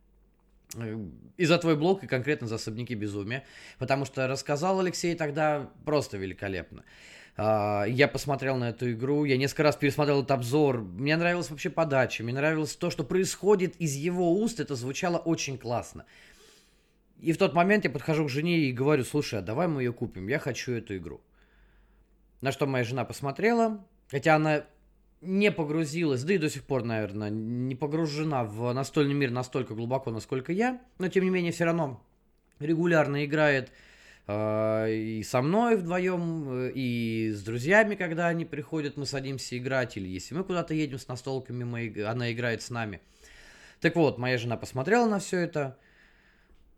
Э, 0.75 0.99
и 1.37 1.45
за 1.45 1.59
твой 1.59 1.77
блог, 1.77 2.03
и 2.03 2.07
конкретно 2.07 2.47
за 2.47 2.57
особняки 2.57 2.95
безумия. 2.95 3.45
Потому 3.79 4.05
что 4.05 4.27
рассказал 4.27 4.81
Алексей 4.81 5.15
тогда 5.15 5.71
просто 5.85 6.17
великолепно. 6.17 6.85
А, 7.37 7.85
я 7.85 8.09
посмотрел 8.09 8.57
на 8.57 8.71
эту 8.71 8.91
игру, 8.93 9.25
я 9.25 9.37
несколько 9.37 9.65
раз 9.65 9.77
пересмотрел 9.77 10.21
этот 10.21 10.31
обзор. 10.33 10.81
Мне 10.81 11.17
нравилась 11.17 11.51
вообще 11.51 11.71
подача, 11.71 12.25
мне 12.25 12.33
нравилось 12.33 12.75
то, 12.77 12.91
что 12.91 13.05
происходит 13.05 13.77
из 13.77 13.95
его 13.95 14.33
уст. 14.33 14.59
Это 14.59 14.75
звучало 14.75 15.19
очень 15.19 15.59
классно. 15.59 16.07
И 17.21 17.33
в 17.33 17.39
тот 17.39 17.55
момент 17.55 17.85
я 17.85 17.91
подхожу 17.91 18.27
к 18.27 18.31
жене 18.31 18.59
и 18.59 18.73
говорю, 18.73 19.05
слушай, 19.05 19.39
а 19.39 19.43
давай 19.43 19.69
мы 19.69 19.83
ее 19.83 19.93
купим, 19.93 20.29
я 20.29 20.39
хочу 20.39 20.73
эту 20.73 20.97
игру. 20.97 21.21
На 22.43 22.53
что 22.53 22.67
моя 22.67 22.85
жена 22.85 23.05
посмотрела, 23.05 23.85
хотя 24.11 24.35
она 24.35 24.67
не 25.21 25.51
погрузилась, 25.51 26.23
да 26.23 26.35
и 26.35 26.39
до 26.39 26.51
сих 26.51 26.65
пор, 26.65 26.85
наверное, 26.85 27.31
не 27.31 27.75
погружена 27.75 28.45
в 28.45 28.73
настольный 28.73 29.15
мир 29.15 29.31
настолько 29.31 29.75
глубоко, 29.75 30.11
насколько 30.11 30.53
я, 30.53 30.81
но 30.99 31.09
тем 31.09 31.25
не 31.25 31.31
менее 31.31 31.53
все 31.53 31.65
равно 31.65 32.03
регулярно 32.59 33.25
играет 33.25 33.71
э, 34.27 34.93
и 34.93 35.23
со 35.23 35.43
мной 35.43 35.77
вдвоем, 35.77 36.49
э, 36.51 36.73
и 36.75 37.31
с 37.35 37.43
друзьями, 37.43 37.95
когда 37.95 38.29
они 38.29 38.45
приходят, 38.45 38.97
мы 38.97 39.07
садимся 39.07 39.57
играть, 39.59 39.97
или 39.97 40.09
если 40.09 40.35
мы 40.35 40.45
куда-то 40.45 40.75
едем 40.75 40.99
с 40.99 41.09
настолками, 41.09 41.65
мы, 41.65 42.05
она 42.07 42.33
играет 42.33 42.63
с 42.63 42.71
нами. 42.71 43.01
Так 43.81 43.97
вот, 43.97 44.19
моя 44.19 44.39
жена 44.39 44.57
посмотрела 44.57 45.07
на 45.07 45.19
все 45.19 45.39
это, 45.39 45.79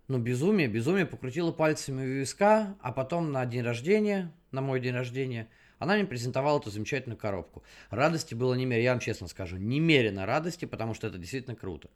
ну, 0.09 0.19
безумие, 0.19 0.69
безумие, 0.69 1.07
покрутила 1.07 1.53
пальцами 1.53 2.03
у 2.03 2.21
виска, 2.21 2.77
а 2.81 2.93
потом 2.93 3.31
на 3.31 3.47
день 3.47 3.63
рождения, 3.63 4.33
на 4.51 4.61
мой 4.61 4.81
день 4.81 4.95
рождения, 4.95 5.49
она 5.79 5.95
мне 5.95 6.05
презентовала 6.05 6.59
эту 6.59 6.71
замечательную 6.71 7.19
коробку. 7.19 7.63
Радости 7.91 8.35
было 8.35 8.55
немерено, 8.55 8.85
я 8.85 8.91
вам 8.93 9.01
честно 9.01 9.29
скажу, 9.29 9.57
немерено 9.57 10.27
радости, 10.27 10.65
потому 10.65 10.95
что 10.95 11.07
это 11.07 11.19
действительно 11.19 11.57
круто. 11.57 11.89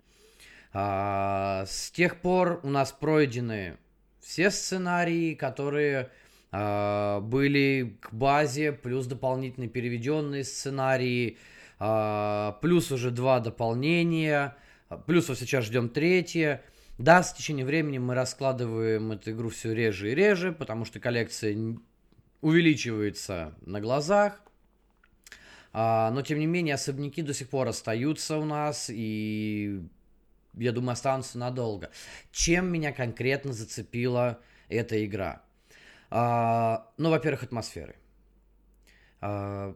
А, 0.73 1.65
с 1.67 1.91
тех 1.91 2.21
пор 2.21 2.61
у 2.63 2.69
нас 2.69 2.93
пройдены 2.93 3.77
все 4.21 4.51
сценарии, 4.51 5.35
которые 5.35 6.11
а, 6.51 7.21
были 7.21 7.97
к 8.01 8.13
базе, 8.13 8.73
плюс 8.73 9.07
дополнительные 9.07 9.69
переведенные 9.69 10.45
сценарии, 10.45 11.39
а, 11.79 12.59
плюс 12.63 12.93
уже 12.93 13.11
два 13.11 13.41
дополнения, 13.41 14.57
плюс 15.07 15.29
вот 15.29 15.39
сейчас 15.39 15.65
ждем 15.65 15.89
третье. 15.89 16.63
Да, 16.99 17.23
с 17.23 17.33
течением 17.33 17.67
времени 17.67 17.99
мы 17.99 18.15
раскладываем 18.15 19.13
эту 19.13 19.33
игру 19.33 19.49
все 19.49 19.75
реже 19.75 20.13
и 20.13 20.15
реже, 20.15 20.53
потому 20.53 20.85
что 20.85 21.01
коллекция 21.01 21.75
увеличивается 22.43 23.55
на 23.63 23.81
глазах. 23.81 24.43
А, 25.73 26.11
но, 26.11 26.21
тем 26.21 26.39
не 26.39 26.47
менее, 26.47 26.75
особняки 26.75 27.23
до 27.23 27.33
сих 27.33 27.49
пор 27.49 27.69
остаются 27.69 28.37
у 28.37 28.45
нас, 28.45 28.91
и, 28.93 29.81
я 30.55 30.73
думаю, 30.73 30.93
останутся 30.93 31.39
надолго. 31.39 31.91
Чем 32.31 32.71
меня 32.71 32.93
конкретно 32.93 33.55
зацепила 33.55 34.39
эта 34.69 35.03
игра? 35.03 35.41
А, 36.11 36.91
ну, 36.99 37.09
во-первых, 37.09 37.45
атмосферы. 37.45 37.97
А, 39.23 39.75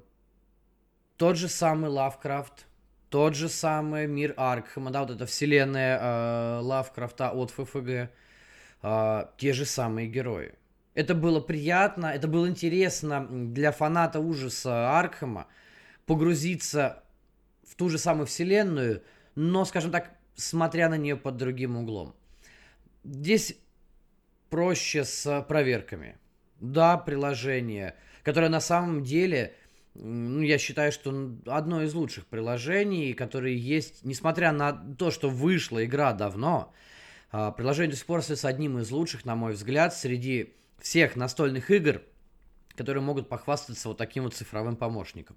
тот 1.16 1.38
же 1.38 1.48
самый 1.48 1.88
Лавкрафт, 1.88 2.66
тот 3.08 3.34
же 3.34 3.48
самый 3.48 4.06
мир 4.06 4.34
Аркхема, 4.36 4.90
да, 4.90 5.00
вот 5.00 5.12
эта 5.12 5.24
вселенная 5.24 6.60
Лавкрафта 6.60 7.30
от 7.30 7.52
ФФГ, 7.52 8.10
те 9.38 9.52
же 9.54 9.64
самые 9.64 10.08
герои. 10.08 10.52
Это 10.96 11.14
было 11.14 11.40
приятно, 11.40 12.06
это 12.06 12.26
было 12.26 12.48
интересно 12.48 13.28
для 13.28 13.70
фаната 13.70 14.18
ужаса 14.18 14.98
Аркхема 14.98 15.46
погрузиться 16.06 17.04
в 17.68 17.74
ту 17.74 17.90
же 17.90 17.98
самую 17.98 18.26
вселенную, 18.26 19.02
но, 19.34 19.66
скажем 19.66 19.90
так, 19.90 20.12
смотря 20.36 20.88
на 20.88 20.96
нее 20.96 21.14
под 21.16 21.36
другим 21.36 21.76
углом. 21.76 22.14
Здесь 23.04 23.58
проще 24.48 25.04
с 25.04 25.42
проверками. 25.42 26.16
Да, 26.60 26.96
приложение, 26.96 27.94
которое 28.22 28.48
на 28.48 28.60
самом 28.60 29.04
деле, 29.04 29.54
ну, 29.92 30.40
я 30.40 30.56
считаю, 30.56 30.92
что 30.92 31.36
одно 31.44 31.82
из 31.82 31.92
лучших 31.92 32.24
приложений, 32.24 33.12
которые 33.12 33.58
есть, 33.58 34.02
несмотря 34.02 34.50
на 34.50 34.72
то, 34.72 35.10
что 35.10 35.28
вышла 35.28 35.84
игра 35.84 36.14
давно, 36.14 36.72
а, 37.30 37.52
приложение 37.52 37.90
до 37.90 37.96
сих 37.98 38.06
пор 38.06 38.20
остается 38.20 38.48
одним 38.48 38.78
из 38.78 38.90
лучших, 38.90 39.26
на 39.26 39.36
мой 39.36 39.52
взгляд, 39.52 39.94
среди 39.94 40.54
всех 40.78 41.16
настольных 41.16 41.70
игр, 41.70 42.02
которые 42.74 43.02
могут 43.02 43.28
похвастаться 43.28 43.88
вот 43.88 43.98
таким 43.98 44.24
вот 44.24 44.34
цифровым 44.34 44.76
помощником. 44.76 45.36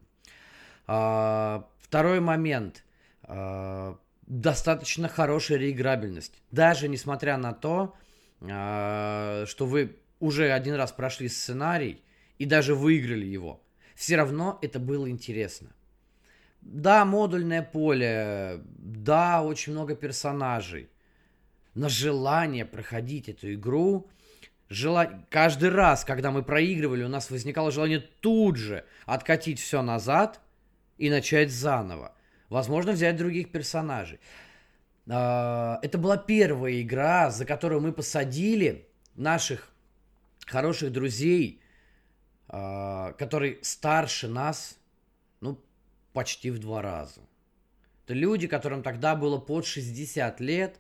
А, 0.88 1.68
второй 1.80 2.20
момент. 2.20 2.84
А, 3.24 3.98
достаточно 4.26 5.08
хорошая 5.08 5.58
реиграбельность. 5.58 6.42
Даже 6.52 6.88
несмотря 6.88 7.38
на 7.38 7.54
то, 7.54 7.96
а, 8.42 9.46
что 9.48 9.66
вы 9.66 9.98
уже 10.20 10.52
один 10.52 10.76
раз 10.76 10.92
прошли 10.92 11.28
сценарий 11.30 12.04
и 12.38 12.46
даже 12.46 12.76
выиграли 12.76 13.26
его, 13.26 13.62
все 13.96 14.16
равно 14.16 14.60
это 14.62 14.80
было 14.80 15.10
интересно. 15.10 15.70
Да, 16.62 17.06
модульное 17.06 17.62
поле, 17.62 18.62
да, 18.78 19.44
очень 19.44 19.74
много 19.74 19.96
персонажей, 19.96 20.90
но 21.74 21.88
желание 21.88 22.66
проходить 22.66 23.30
эту 23.30 23.54
игру 23.54 24.10
желание... 24.70 25.26
Каждый 25.30 25.70
раз, 25.70 26.06
когда 26.06 26.32
мы 26.32 26.44
проигрывали, 26.44 27.04
у 27.04 27.10
нас 27.10 27.30
возникало 27.30 27.72
желание 27.72 28.00
тут 28.00 28.56
же 28.56 28.86
откатить 29.06 29.60
все 29.60 29.82
назад 29.82 30.40
и 30.98 31.10
начать 31.10 31.52
заново. 31.52 32.16
Возможно, 32.50 32.94
взять 32.94 33.18
других 33.18 33.52
персонажей. 33.52 34.20
А, 35.10 35.80
это 35.82 35.98
была 35.98 36.18
первая 36.18 36.82
игра, 36.82 37.32
за 37.32 37.46
которую 37.46 37.82
мы 37.82 37.92
посадили 37.92 38.88
наших 39.16 39.72
хороших 40.46 40.92
друзей, 40.92 41.62
а, 42.48 43.14
которые 43.14 43.60
старше 43.62 44.28
нас, 44.28 44.78
ну, 45.42 45.60
почти 46.14 46.52
в 46.52 46.60
два 46.60 46.82
раза. 46.82 47.22
Это 48.06 48.14
люди, 48.14 48.48
которым 48.48 48.82
тогда 48.82 49.16
было 49.16 49.38
под 49.38 49.66
60 49.66 50.40
лет, 50.40 50.80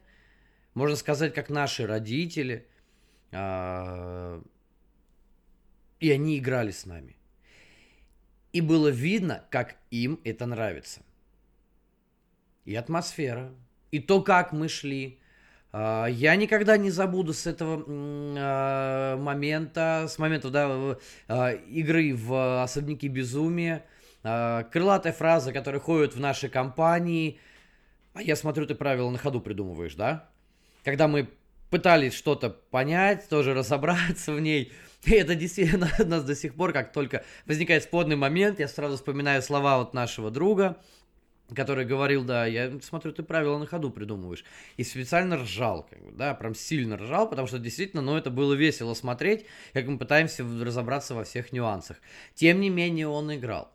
можно 0.74 0.96
сказать, 0.96 1.34
как 1.34 1.50
наши 1.50 1.88
родители– 1.88 2.68
и 3.32 3.36
они 6.12 6.38
играли 6.38 6.72
с 6.72 6.86
нами. 6.86 7.16
И 8.52 8.62
было 8.62 8.88
видно, 8.88 9.44
как 9.52 9.76
им 9.92 10.20
это 10.24 10.46
нравится. 10.46 11.02
И 12.66 12.76
атмосфера, 12.76 13.52
и 13.92 14.00
то, 14.00 14.22
как 14.22 14.52
мы 14.52 14.68
шли. 14.68 15.20
А, 15.72 16.08
я 16.08 16.36
никогда 16.36 16.78
не 16.78 16.90
забуду 16.90 17.34
с 17.34 17.46
этого 17.46 17.84
а, 17.88 19.18
момента, 19.18 20.06
с 20.10 20.18
момента 20.18 20.50
да, 20.50 21.54
игры 21.54 22.16
в 22.16 22.64
особняки 22.64 23.08
безумия, 23.08 23.86
крылатая 24.22 25.14
фраза, 25.14 25.54
которая 25.54 25.80
ходит 25.80 26.16
в 26.16 26.20
нашей 26.20 26.50
компании. 26.50 27.40
А 28.14 28.22
я 28.22 28.36
смотрю, 28.36 28.66
ты 28.66 28.76
правила 28.76 29.10
на 29.10 29.18
ходу 29.18 29.40
придумываешь, 29.40 29.96
да? 29.96 30.28
Когда 30.84 31.08
мы 31.08 31.30
пытались 31.70 32.14
что-то 32.14 32.50
понять, 32.50 33.28
тоже 33.30 33.54
разобраться 33.54 34.34
в 34.34 34.40
ней. 34.40 34.72
И 35.04 35.14
это 35.14 35.36
действительно 35.36 35.90
у 36.00 36.06
нас 36.06 36.24
до 36.24 36.36
сих 36.36 36.56
пор, 36.56 36.74
как 36.74 36.92
только 36.92 37.24
возникает 37.46 37.84
спорный 37.84 38.16
момент, 38.16 38.60
я 38.60 38.68
сразу 38.68 38.98
вспоминаю 38.98 39.42
слова 39.42 39.78
вот 39.78 39.94
нашего 39.94 40.30
друга, 40.30 40.78
который 41.56 41.86
говорил, 41.86 42.24
да, 42.24 42.46
я 42.46 42.72
смотрю, 42.82 43.12
ты 43.12 43.24
правила 43.24 43.58
на 43.58 43.66
ходу 43.66 43.90
придумываешь. 43.90 44.44
И 44.78 44.84
специально 44.84 45.38
ржал, 45.38 45.88
как 45.90 46.04
бы, 46.04 46.12
да, 46.12 46.34
прям 46.34 46.54
сильно 46.54 46.98
ржал, 46.98 47.30
потому 47.30 47.48
что 47.48 47.60
действительно, 47.60 48.02
ну, 48.02 48.18
это 48.18 48.30
было 48.30 48.54
весело 48.54 48.94
смотреть, 48.94 49.46
как 49.74 49.88
мы 49.88 49.98
пытаемся 49.98 50.44
разобраться 50.44 51.16
во 51.16 51.24
всех 51.24 51.52
нюансах. 51.52 51.98
Тем 52.36 52.60
не 52.60 52.70
менее, 52.70 53.08
он 53.08 53.34
играл. 53.34 53.72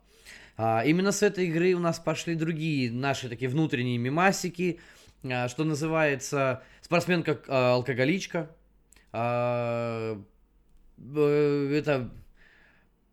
А, 0.57 0.83
именно 0.85 1.11
с 1.11 1.21
этой 1.21 1.47
игры 1.47 1.73
у 1.73 1.79
нас 1.79 1.99
пошли 1.99 2.35
другие 2.35 2.91
наши 2.91 3.27
такие 3.27 3.49
внутренние 3.49 3.97
мимасики, 3.97 4.79
а, 5.23 5.49
что 5.49 5.63
называется 5.65 6.63
спортсменка-алкоголичка. 6.85 8.51
А, 9.11 10.21
это 10.97 12.11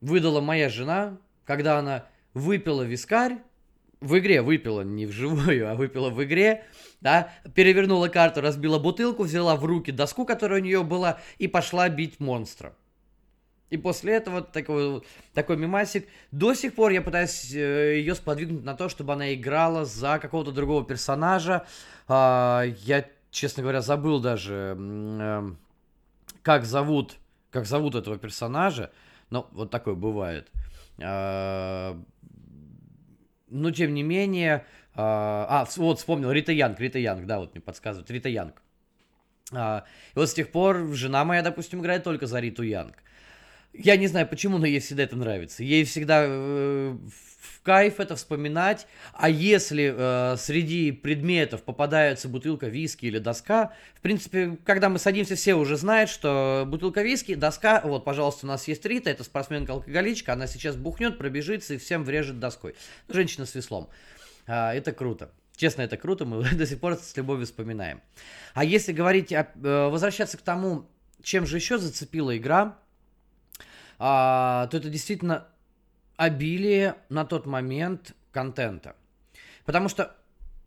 выдала 0.03 0.41
моя 0.43 0.69
жена, 0.69 1.19
когда 1.47 1.79
она 1.79 2.07
выпила 2.35 2.83
вискарь, 2.83 3.39
в 4.01 4.19
игре 4.19 4.43
выпила, 4.43 4.83
не 4.83 5.07
вживую, 5.07 5.71
а 5.71 5.75
выпила 5.75 6.11
в 6.11 6.23
игре, 6.23 6.65
да, 7.01 7.33
перевернула 7.55 8.09
карту, 8.09 8.43
разбила 8.43 8.79
бутылку, 8.79 9.23
взяла 9.23 9.57
в 9.57 9.65
руки 9.65 9.91
доску, 9.91 10.27
которая 10.27 10.61
у 10.61 10.65
нее 10.65 10.83
была, 10.83 11.21
и 11.39 11.49
пошла 11.49 11.89
бить 11.89 12.21
монстра. 12.21 12.75
И 13.71 13.79
после 13.79 14.13
этого 14.13 14.43
такой, 14.43 15.03
такой 15.33 15.57
мимасик. 15.57 16.07
До 16.31 16.53
сих 16.53 16.75
пор 16.75 16.91
я 16.91 17.01
пытаюсь 17.01 17.55
э, 17.55 17.97
ее 17.97 18.15
сподвигнуть 18.15 18.65
на 18.65 18.75
то, 18.75 18.91
чтобы 18.91 19.15
она 19.15 19.33
играла 19.33 19.87
за 19.87 20.19
какого-то 20.19 20.53
другого 20.53 20.85
персонажа. 20.85 21.65
А, 22.07 22.65
я, 22.81 23.07
честно 23.33 23.63
говоря, 23.63 23.81
забыл 23.81 24.21
даже, 24.21 24.77
эм, 24.79 25.59
как 26.43 26.65
зовут, 26.65 27.17
как 27.51 27.67
зовут 27.67 27.97
этого 27.97 28.19
персонажа. 28.19 28.93
Ну, 29.31 29.47
вот 29.51 29.71
такое 29.71 29.95
бывает. 29.95 30.49
А, 31.03 32.01
но, 33.49 33.71
тем 33.73 33.95
не 33.95 34.05
менее... 34.05 34.65
А, 34.95 35.67
вот, 35.77 35.99
вспомнил, 35.99 36.31
Рита 36.31 36.53
Янг, 36.53 36.79
Рита 36.79 36.99
Янг, 36.99 37.27
да, 37.27 37.39
вот 37.41 37.55
мне 37.55 37.63
подсказывают, 37.63 38.11
Рита 38.11 38.29
Янг. 38.29 38.63
И 39.51 39.57
вот 40.15 40.29
с 40.29 40.35
тех 40.35 40.53
пор 40.53 40.93
жена 40.93 41.25
моя, 41.25 41.43
допустим, 41.43 41.81
играет 41.81 42.05
только 42.05 42.27
за 42.27 42.41
Риту 42.41 42.63
Янг. 42.63 43.03
Я 43.73 43.97
не 43.97 44.07
знаю 44.07 44.29
почему, 44.29 44.59
но 44.59 44.67
ей 44.67 44.81
всегда 44.81 45.05
это 45.05 45.17
нравится. 45.17 45.63
Ей 45.63 45.85
всегда 45.85 46.25
э, 46.27 46.97
в 47.41 47.63
кайф 47.63 48.01
это 48.01 48.17
вспоминать. 48.17 48.87
А 49.15 49.31
если 49.31 49.95
э, 49.97 50.37
среди 50.37 50.93
предметов 50.93 51.63
попадается 51.63 52.29
бутылка 52.29 52.67
виски 52.67 53.07
или 53.07 53.19
доска, 53.19 53.73
в 53.97 54.01
принципе, 54.01 54.59
когда 54.65 54.91
мы 54.91 54.99
садимся, 54.99 55.37
все 55.37 55.55
уже 55.55 55.77
знают, 55.77 56.11
что 56.11 56.65
бутылка 56.67 57.03
виски, 57.03 57.35
доска, 57.35 57.81
вот, 57.83 58.05
пожалуйста, 58.05 58.47
у 58.47 58.49
нас 58.49 58.69
есть 58.69 58.85
Рита, 58.85 59.09
это 59.09 59.25
спортсменка-алкоголичка, 59.25 60.35
она 60.35 60.47
сейчас 60.47 60.77
бухнет, 60.77 61.17
пробежится 61.17 61.75
и 61.75 61.79
всем 61.79 62.05
врежет 62.05 62.39
доской. 62.39 62.75
Женщина 63.09 63.47
с 63.47 63.55
веслом. 63.55 63.89
Э, 64.47 64.73
это 64.73 64.93
круто. 64.93 65.31
Честно, 65.57 65.83
это 65.83 65.97
круто, 65.97 66.27
мы 66.27 66.43
до 66.53 66.67
сих 66.67 66.79
пор 66.79 66.97
с 66.97 67.17
любовью 67.17 67.47
вспоминаем. 67.47 68.03
А 68.53 68.65
если 68.65 68.93
говорить, 68.93 69.33
о, 69.33 69.49
э, 69.55 69.89
возвращаться 69.89 70.37
к 70.37 70.43
тому, 70.43 70.91
чем 71.23 71.47
же 71.47 71.57
еще 71.57 71.79
зацепила 71.79 72.37
игра, 72.37 72.77
то 74.03 74.69
это 74.73 74.89
действительно 74.89 75.47
обилие 76.17 76.97
на 77.09 77.25
тот 77.25 77.47
момент 77.47 78.15
контента. 78.33 78.97
Потому 79.65 79.89
что 79.89 80.17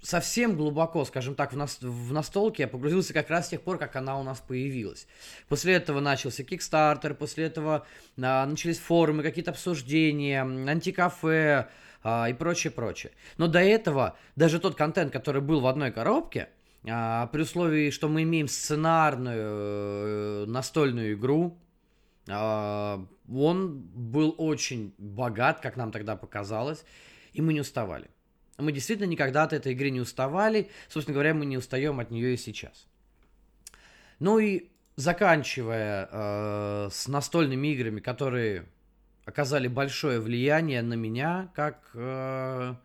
совсем 0.02 0.56
глубоко, 0.56 1.04
скажем 1.06 1.36
так, 1.36 1.54
в, 1.54 1.58
нас, 1.58 1.80
в 1.82 2.14
настолке 2.14 2.64
я 2.64 2.68
погрузился 2.68 3.14
как 3.14 3.30
раз 3.30 3.48
с 3.48 3.50
тех 3.50 3.62
пор, 3.62 3.78
как 3.78 3.96
она 3.96 4.20
у 4.20 4.24
нас 4.24 4.40
появилась. 4.40 5.08
После 5.50 5.74
этого 5.74 6.00
начался 6.00 6.44
Kickstarter, 6.44 7.14
после 7.14 7.46
этого 7.46 7.86
а, 8.22 8.46
начались 8.46 8.80
форумы, 8.80 9.24
какие-то 9.24 9.52
обсуждения, 9.52 10.42
антикафе 10.42 11.70
а, 12.04 12.30
и 12.30 12.34
прочее, 12.34 12.72
прочее. 12.72 13.12
Но 13.38 13.48
до 13.48 13.60
этого 13.60 14.16
даже 14.36 14.60
тот 14.60 14.76
контент, 14.76 15.12
который 15.12 15.42
был 15.42 15.60
в 15.60 15.68
одной 15.68 15.92
коробке, 15.92 16.50
а, 16.88 17.28
при 17.28 17.42
условии, 17.42 17.90
что 17.90 18.08
мы 18.08 18.24
имеем 18.24 18.48
сценарную 18.48 20.44
э, 20.44 20.46
настольную 20.46 21.14
игру, 21.14 21.58
а, 21.58 21.65
он 22.28 23.82
был 23.94 24.34
очень 24.38 24.94
богат, 24.98 25.60
как 25.60 25.76
нам 25.76 25.92
тогда 25.92 26.16
показалось, 26.16 26.84
и 27.34 27.42
мы 27.42 27.54
не 27.54 27.62
уставали. 27.62 28.10
Мы 28.58 28.72
действительно 28.72 29.08
никогда 29.08 29.44
от 29.44 29.54
этой 29.54 29.74
игры 29.74 29.90
не 29.90 30.00
уставали. 30.00 30.70
Собственно 30.88 31.14
говоря, 31.14 31.34
мы 31.34 31.46
не 31.46 31.58
устаем 31.58 32.00
от 32.00 32.10
нее 32.10 32.34
и 32.34 32.38
сейчас. 32.38 32.88
Ну 34.20 34.40
и 34.40 34.70
заканчивая 34.96 36.08
э, 36.10 36.90
с 36.92 37.08
настольными 37.08 37.68
играми, 37.68 38.00
которые 38.00 38.66
оказали 39.26 39.68
большое 39.68 40.22
влияние 40.22 40.82
на 40.82 40.94
меня, 40.94 41.52
как, 41.54 41.90
э, 41.96 42.76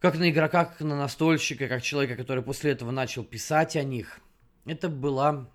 как 0.00 0.16
на 0.16 0.30
игрока, 0.30 0.64
как 0.64 0.80
на 0.80 0.96
настольщика, 0.96 1.68
как 1.68 1.82
человека, 1.82 2.16
который 2.16 2.42
после 2.42 2.72
этого 2.72 2.90
начал 2.90 3.24
писать 3.24 3.76
о 3.76 3.82
них, 3.82 4.20
это 4.64 4.88
была 4.88 5.50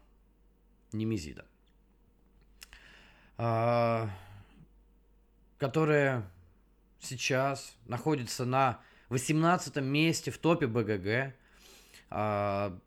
Немезида. 0.91 1.45
А, 3.37 4.09
которая 5.57 6.23
сейчас 6.99 7.75
находится 7.85 8.45
на 8.45 8.79
18 9.09 9.77
месте 9.77 10.31
в 10.31 10.37
топе 10.37 10.67
БГГ. 10.67 11.33
А, 12.09 12.77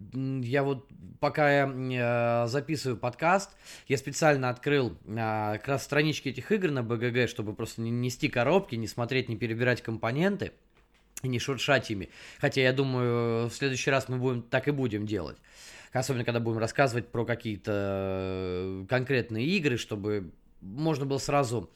я 0.00 0.62
вот, 0.62 0.86
пока 1.18 1.50
я 1.50 2.44
э, 2.44 2.46
записываю 2.46 2.96
подкаст, 2.96 3.50
я 3.88 3.98
специально 3.98 4.48
открыл 4.48 4.96
а, 5.08 5.58
как 5.58 5.68
раз 5.68 5.84
странички 5.84 6.28
этих 6.28 6.52
игр 6.52 6.70
на 6.70 6.84
БГГ, 6.84 7.28
чтобы 7.28 7.52
просто 7.52 7.80
не 7.80 7.90
нести 7.90 8.28
коробки, 8.28 8.76
не 8.76 8.86
смотреть, 8.86 9.28
не 9.28 9.36
перебирать 9.36 9.82
компоненты 9.82 10.52
и 11.22 11.28
не 11.28 11.40
шуршать 11.40 11.90
ими. 11.90 12.10
Хотя 12.38 12.60
я 12.60 12.72
думаю, 12.72 13.48
в 13.48 13.52
следующий 13.52 13.90
раз 13.90 14.08
мы 14.08 14.18
будем 14.18 14.42
так 14.42 14.68
и 14.68 14.70
будем 14.70 15.04
делать 15.04 15.36
особенно 15.92 16.24
когда 16.24 16.40
будем 16.40 16.58
рассказывать 16.58 17.08
про 17.08 17.24
какие-то 17.24 17.72
э, 17.74 18.86
конкретные 18.88 19.46
игры, 19.46 19.76
чтобы 19.76 20.32
можно 20.60 21.06
было 21.06 21.18
сразу 21.18 21.70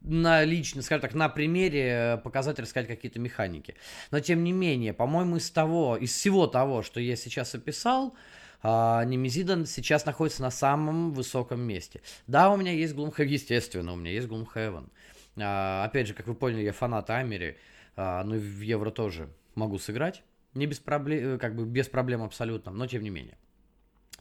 на 0.00 0.44
лично, 0.44 0.82
скажем 0.82 1.02
так, 1.02 1.14
на 1.14 1.28
примере 1.28 2.20
показать, 2.24 2.58
рассказать 2.58 2.88
какие-то 2.88 3.20
механики. 3.20 3.74
Но 4.10 4.20
тем 4.20 4.42
не 4.42 4.52
менее, 4.52 4.92
по-моему, 4.92 5.36
из 5.36 5.50
того, 5.50 5.96
из 5.96 6.12
всего 6.12 6.46
того, 6.46 6.82
что 6.82 7.00
я 7.00 7.16
сейчас 7.16 7.54
описал, 7.54 8.14
Uh, 8.60 9.04
Немезида 9.04 9.66
сейчас 9.66 10.04
находится 10.04 10.42
на 10.42 10.50
самом 10.50 11.12
высоком 11.12 11.60
месте. 11.60 12.00
Да, 12.26 12.50
у 12.50 12.56
меня 12.56 12.72
есть 12.72 12.92
Gloomhaven, 12.92 13.26
естественно, 13.26 13.92
у 13.92 13.96
меня 13.96 14.10
есть 14.10 14.26
Gloomhaven. 14.26 14.88
Uh, 15.36 15.84
опять 15.84 16.08
же, 16.08 16.14
как 16.14 16.26
вы 16.26 16.34
поняли, 16.34 16.62
я 16.62 16.72
фанат 16.72 17.08
Амери, 17.08 17.56
uh, 17.94 18.24
ну 18.24 18.34
и 18.34 18.38
в 18.40 18.60
Евро 18.60 18.90
тоже 18.90 19.28
могу 19.54 19.78
сыграть. 19.78 20.24
Не 20.54 20.66
без 20.66 20.78
проблем, 20.78 21.34
э, 21.34 21.38
как 21.38 21.54
бы 21.54 21.64
без 21.64 21.88
проблем 21.88 22.22
абсолютно, 22.22 22.72
но 22.72 22.86
тем 22.86 23.02
не 23.02 23.10
менее. 23.10 23.36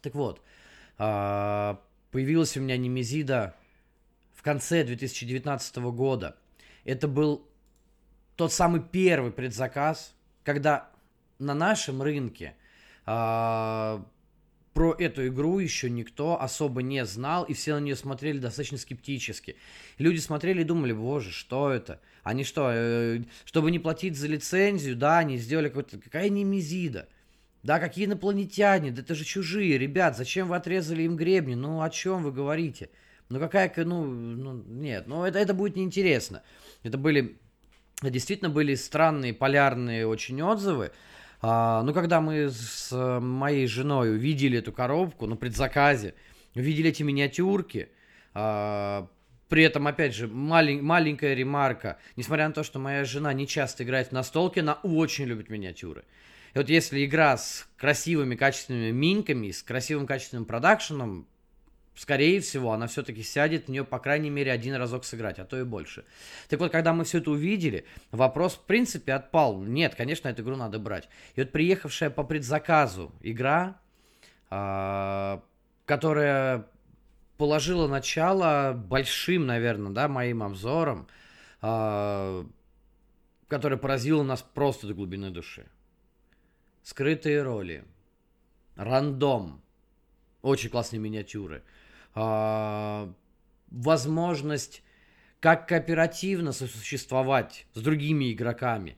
Так 0.02 0.16
вот, 0.16 0.42
а, 0.98 1.82
появилась 2.12 2.58
у 2.58 2.62
меня 2.62 2.78
Немезида 2.78 3.56
в 4.34 4.42
конце 4.42 4.84
2019 4.84 5.92
года. 5.92 6.38
Это 6.84 7.08
был 7.08 7.48
тот 8.36 8.54
самый 8.54 8.82
первый 8.82 9.32
предзаказ, 9.32 10.16
когда 10.44 10.90
на 11.40 11.54
нашем 11.54 12.02
рынке 12.02 12.56
а, 13.06 14.06
про 14.78 14.94
эту 14.94 15.26
игру 15.30 15.58
еще 15.58 15.90
никто 15.90 16.40
особо 16.40 16.84
не 16.84 17.04
знал, 17.04 17.46
и 17.46 17.56
все 17.56 17.74
на 17.74 17.80
нее 17.80 17.96
смотрели 17.96 18.38
достаточно 18.38 18.78
скептически. 18.78 19.56
Люди 19.98 20.20
смотрели 20.20 20.62
и 20.62 20.63
думали, 20.63 20.94
боже, 20.94 21.32
что 21.32 21.72
это? 21.72 22.00
Они 22.22 22.44
что, 22.44 22.70
э, 22.72 23.24
чтобы 23.44 23.72
не 23.72 23.80
платить 23.80 24.16
за 24.16 24.28
лицензию, 24.28 24.96
да, 24.96 25.18
они 25.18 25.38
сделали 25.40 25.70
какой-то... 25.70 25.98
Какая 25.98 26.30
немезида? 26.30 27.08
Да, 27.63 27.80
какие 27.80 28.06
инопланетяне? 28.06 28.92
Да 28.92 29.02
это 29.02 29.16
же 29.16 29.26
чужие, 29.26 29.80
ребят, 29.80 30.16
зачем 30.16 30.48
вы 30.48 30.56
отрезали 30.56 31.02
им 31.02 31.16
гребни? 31.16 31.56
Ну, 31.56 31.82
о 31.82 31.90
чем 31.90 32.22
вы 32.22 32.32
говорите? 32.32 32.92
Ну, 33.30 33.40
какая... 33.40 33.74
Ну, 33.78 34.06
ну 34.06 34.63
нет, 34.68 35.08
ну, 35.08 35.24
это, 35.24 35.40
это 35.40 35.56
будет 35.56 35.76
неинтересно. 35.76 36.44
Это 36.84 37.00
были... 37.00 37.40
Действительно 38.04 38.52
были 38.52 38.76
странные, 38.76 39.34
полярные 39.34 40.06
очень 40.06 40.40
отзывы. 40.40 40.92
А, 41.41 41.84
ну, 41.84 41.93
когда 41.93 42.19
мы 42.19 42.50
с 42.50 42.91
моей 43.19 43.67
женой 43.67 44.15
увидели 44.15 44.60
эту 44.60 44.71
коробку 44.71 45.28
на 45.28 45.36
предзаказе, 45.36 46.15
увидели 46.56 46.89
эти 46.89 47.04
миниатюрки, 47.04 47.89
а, 48.34 49.08
при 49.50 49.63
этом, 49.63 49.88
опять 49.88 50.13
же, 50.13 50.28
малень, 50.28 50.82
маленькая 50.82 51.34
ремарка. 51.34 52.00
Несмотря 52.15 52.47
на 52.47 52.54
то, 52.54 52.63
что 52.63 52.80
моя 52.80 53.06
жена 53.06 53.32
не 53.34 53.47
часто 53.47 53.84
играет 53.84 54.10
в 54.10 54.12
настолки, 54.12 54.60
она 54.60 54.80
очень 54.84 55.26
любит 55.26 55.50
миниатюры. 55.50 56.04
И 56.54 56.58
вот 56.58 56.69
если 56.69 57.06
игра 57.06 57.38
с 57.38 57.67
красивыми, 57.78 58.36
качественными 58.36 58.91
миньками, 58.91 59.52
с 59.52 59.62
красивым, 59.62 60.08
качественным 60.08 60.45
продакшеном, 60.45 61.28
скорее 61.97 62.39
всего, 62.41 62.71
она 62.73 62.88
все-таки 62.88 63.23
сядет 63.23 63.65
в 63.65 63.69
нее, 63.69 63.83
по 63.83 63.99
крайней 63.99 64.29
мере, 64.29 64.51
один 64.51 64.75
разок 64.75 65.03
сыграть, 65.03 65.39
а 65.39 65.45
то 65.45 65.60
и 65.60 65.63
больше. 65.63 66.05
Так 66.47 66.60
вот, 66.60 66.71
когда 66.71 66.93
мы 66.93 67.03
все 67.03 67.17
это 67.17 67.31
увидели, 67.31 67.86
вопрос, 68.12 68.53
в 68.53 68.65
принципе, 68.65 69.13
отпал. 69.13 69.62
Нет, 69.62 69.95
конечно, 69.95 70.29
эту 70.29 70.43
игру 70.43 70.55
надо 70.55 70.77
брать. 70.77 71.10
И 71.36 71.41
вот 71.41 71.51
приехавшая 71.51 72.12
по 72.12 72.23
предзаказу 72.23 73.12
игра, 73.21 73.79
э, 74.51 75.39
которая 75.86 76.67
положила 77.38 77.88
начало 77.88 78.73
большим, 78.73 79.47
наверное, 79.47 79.91
да, 79.91 80.07
моим 80.07 80.43
обзором, 80.43 81.07
э, 81.63 82.45
которая 83.47 83.79
поразила 83.79 84.21
нас 84.21 84.43
просто 84.43 84.85
до 84.85 84.93
глубины 84.93 85.31
души. 85.31 85.65
Скрытые 86.83 87.41
роли, 87.41 87.85
рандом, 88.75 89.63
очень 90.43 90.69
классные 90.69 91.00
миниатюры– 91.00 91.63
э, 92.18 93.13
возможность 93.70 94.84
как 95.40 95.68
кооперативно 95.68 96.52
сосуществовать 96.52 97.68
с 97.74 97.82
другими 97.82 98.34
игроками, 98.34 98.98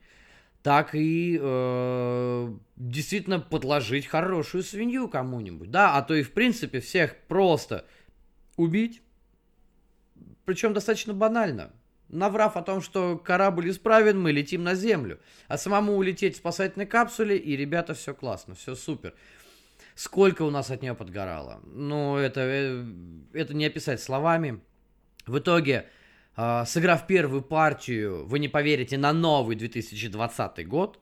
так 0.64 0.96
и 0.96 1.38
э, 1.40 2.54
действительно 2.78 3.40
подложить 3.40 4.08
хорошую 4.08 4.64
свинью 4.64 5.10
кому-нибудь. 5.10 5.70
Да, 5.70 5.96
а 5.98 6.02
то 6.02 6.16
и 6.16 6.24
в 6.24 6.32
принципе 6.32 6.80
всех 6.80 7.16
просто 7.28 7.86
убить. 8.56 9.02
Причем 10.46 10.74
достаточно 10.74 11.14
банально. 11.14 11.72
Наврав 12.08 12.58
о 12.58 12.64
том, 12.64 12.82
что 12.82 13.18
корабль 13.18 13.70
исправен, 13.70 14.20
мы 14.20 14.32
летим 14.32 14.64
на 14.64 14.74
Землю. 14.74 15.20
А 15.48 15.58
самому 15.58 15.96
улететь 15.96 16.36
в 16.36 16.38
спасательной 16.40 16.88
капсуле, 16.88 17.38
и 17.38 17.56
ребята, 17.56 17.94
все 17.94 18.16
классно, 18.16 18.56
все 18.56 18.74
супер. 18.74 19.14
Сколько 20.00 20.44
у 20.44 20.50
нас 20.50 20.72
от 20.72 20.82
нее 20.82 20.96
подгорало. 20.96 21.60
Ну, 21.66 22.16
это, 22.16 22.40
э, 22.40 22.86
это 23.34 23.54
не 23.54 23.66
описать 23.66 24.02
словами. 24.02 24.62
В 25.28 25.40
итоге, 25.40 25.90
э, 26.38 26.64
сыграв 26.66 27.06
первую 27.06 27.42
партию, 27.42 28.26
вы 28.26 28.40
не 28.40 28.48
поверите, 28.48 28.98
на 28.98 29.12
новый 29.12 29.58
2020 29.58 30.66
год, 30.70 31.00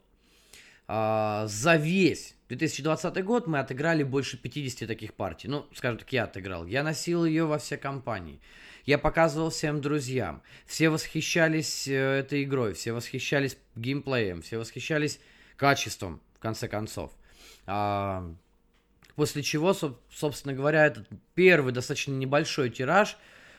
э, 0.88 1.46
за 1.48 1.76
весь 1.76 2.36
2020 2.50 3.22
год 3.24 3.46
мы 3.46 3.60
отыграли 3.60 4.02
больше 4.02 4.36
50 4.36 4.88
таких 4.88 5.14
партий. 5.14 5.48
Ну, 5.48 5.68
скажем 5.76 6.00
так, 6.00 6.12
я 6.12 6.24
отыграл. 6.24 6.66
Я 6.66 6.82
носил 6.82 7.24
ее 7.24 7.46
во 7.46 7.60
все 7.60 7.78
компании. 7.78 8.40
Я 8.86 8.98
показывал 8.98 9.52
всем 9.52 9.80
друзьям. 9.80 10.42
Все 10.66 10.90
восхищались 10.90 11.88
э, 11.88 11.94
этой 11.94 12.46
игрой, 12.46 12.74
все 12.74 12.94
восхищались 12.94 13.60
геймплеем, 13.76 14.42
все 14.42 14.58
восхищались 14.58 15.20
качеством, 15.56 16.20
в 16.34 16.40
конце 16.40 16.68
концов. 16.68 17.12
После 19.18 19.42
чего, 19.42 19.76
собственно 20.12 20.54
говоря, 20.54 20.86
этот 20.86 21.08
первый 21.34 21.74
достаточно 21.74 22.12
небольшой 22.12 22.70
тираж 22.70 23.18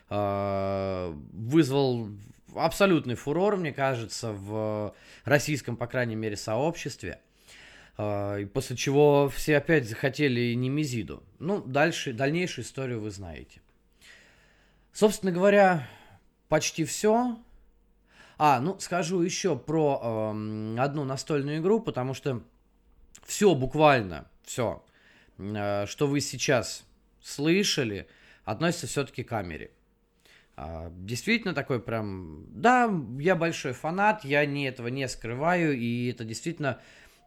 а, 0.09 1.13
вызвал 1.33 2.11
абсолютный 2.55 3.17
фурор, 3.17 3.57
мне 3.57 3.73
кажется, 3.73 4.31
в 4.31 4.95
российском, 5.25 5.77
по 5.77 5.89
крайней 5.89 6.15
мере, 6.15 6.37
сообществе. 6.37 7.19
А, 7.97 8.39
после 8.55 8.77
чего 8.77 9.29
все 9.31 9.57
опять 9.57 9.89
захотели 9.89 10.55
Немезиду. 10.55 11.25
Ну, 11.41 11.61
дальше, 11.61 12.13
дальнейшую 12.13 12.65
историю 12.65 13.01
вы 13.01 13.11
знаете. 13.11 13.61
Собственно 14.93 15.33
говоря, 15.33 15.89
почти 16.49 16.85
все. 16.85 17.37
А, 18.39 18.61
ну 18.61 18.79
скажу 18.79 19.23
еще 19.23 19.59
про 19.59 20.01
э, 20.01 20.77
одну 20.79 21.03
настольную 21.03 21.59
игру, 21.59 21.81
потому 21.81 22.15
что 22.15 22.45
все 23.25 23.57
буквально, 23.57 24.31
все, 24.45 24.85
что 25.39 26.07
вы 26.07 26.21
сейчас 26.21 26.85
слышали, 27.21 28.09
относится 28.45 28.87
все-таки 28.87 29.23
к 29.23 29.29
камере. 29.29 29.71
Э, 30.57 30.91
действительно 30.93 31.55
такой 31.55 31.81
прям, 31.81 32.45
да, 32.49 32.91
я 33.19 33.37
большой 33.37 33.73
фанат, 33.73 34.25
я 34.25 34.45
не 34.47 34.67
этого 34.67 34.89
не 34.89 35.07
скрываю, 35.09 35.77
и 35.77 36.11
это 36.11 36.25
действительно 36.25 36.81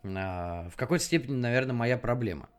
э, 0.03 0.07
в 0.07 0.74
какой-то 0.76 1.03
степени, 1.03 1.36
наверное, 1.36 1.74
моя 1.74 1.97
проблема. 1.97 2.49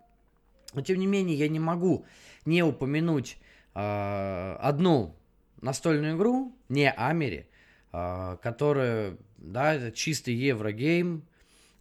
Но 0.74 0.80
тем 0.80 0.98
не 0.98 1.06
менее, 1.06 1.36
я 1.36 1.48
не 1.48 1.60
могу 1.60 2.06
не 2.46 2.62
упомянуть 2.62 3.36
э, 3.74 4.56
одну 4.60 5.14
настольную 5.60 6.16
игру, 6.16 6.56
не 6.68 6.90
Амери, 6.90 7.48
э, 7.92 8.36
которая, 8.42 9.18
да, 9.36 9.74
это 9.74 9.92
чистый 9.92 10.34
еврогейм, 10.34 11.18
э, 11.18 11.31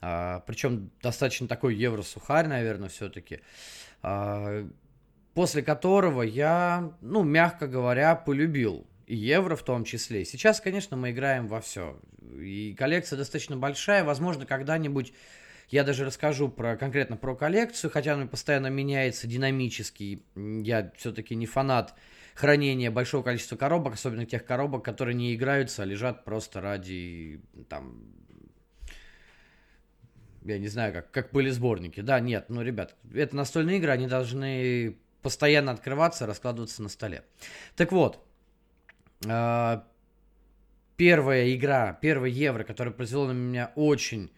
причем 0.02 0.90
достаточно 1.02 1.48
такой 1.48 1.76
евросухарь, 1.76 2.48
наверное, 2.48 2.90
все-таки, 2.90 3.42
э, 4.02 4.68
после 5.34 5.62
которого 5.62 6.24
я, 6.24 6.94
ну, 7.02 7.24
мягко 7.24 7.68
говоря, 7.68 8.16
полюбил 8.16 8.88
и 9.06 9.16
евро 9.16 9.56
в 9.56 9.64
том 9.64 9.84
числе. 9.84 10.26
Сейчас, 10.26 10.60
конечно, 10.60 10.98
мы 10.98 11.12
играем 11.12 11.48
во 11.48 11.62
все. 11.62 12.00
И 12.40 12.74
коллекция 12.78 13.18
достаточно 13.18 13.58
большая. 13.58 14.04
Возможно, 14.04 14.46
когда-нибудь 14.46 15.14
я 15.70 15.84
даже 15.84 16.04
расскажу 16.06 16.50
про, 16.50 16.76
конкретно 16.78 17.16
про 17.16 17.36
коллекцию, 17.36 17.92
хотя 17.92 18.14
она 18.14 18.26
постоянно 18.26 18.68
меняется 18.68 19.28
динамически. 19.28 20.24
Я 20.36 20.92
все-таки 20.98 21.36
не 21.36 21.46
фанат 21.46 21.94
хранения 22.36 22.90
большого 22.90 23.24
количества 23.24 23.56
коробок, 23.56 23.94
особенно 23.94 24.26
тех 24.26 24.46
коробок, 24.46 24.84
которые 24.84 25.16
не 25.16 25.36
играются, 25.36 25.84
а 25.84 25.86
лежат 25.86 26.26
просто 26.26 26.60
ради 26.60 27.42
там 27.70 28.02
я 30.44 30.58
не 30.58 30.68
знаю, 30.68 30.94
как, 30.94 31.12
как 31.12 31.32
были 31.32 31.50
сборники. 31.50 32.02
Да, 32.02 32.20
нет, 32.20 32.46
ну, 32.50 32.62
ребят, 32.62 32.96
это 33.14 33.36
настольные 33.36 33.78
игры, 33.78 33.92
они 33.92 34.08
должны 34.08 34.98
постоянно 35.22 35.72
открываться, 35.72 36.26
раскладываться 36.26 36.82
на 36.82 36.90
столе. 36.90 37.24
Так 37.76 37.92
вот, 37.92 38.24
э, 39.26 39.82
первая 40.98 41.54
игра, 41.54 41.94
первый 41.94 42.32
евро, 42.32 42.64
которая 42.64 42.94
произвела 42.94 43.28
на 43.28 43.34
меня 43.34 43.72
очень 43.76 44.32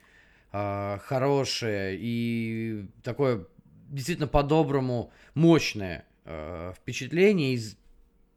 э, 0.52 0.98
хорошее 1.04 1.98
и 2.00 2.86
такое 3.04 3.46
действительно 3.90 4.28
по-доброму 4.28 5.12
мощное 5.36 6.06
э, 6.26 6.74
впечатление 6.76 7.56
и, 7.56 7.62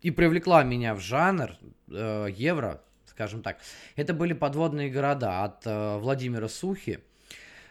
и 0.02 0.10
привлекла 0.10 0.62
меня 0.62 0.94
в 0.94 1.00
жанр 1.00 1.56
евро, 1.88 2.82
скажем 3.06 3.42
так. 3.42 3.58
Это 3.94 4.12
были 4.12 4.34
подводные 4.34 4.90
города 4.90 5.44
от 5.44 5.64
Владимира 5.64 6.48
Сухи. 6.48 7.00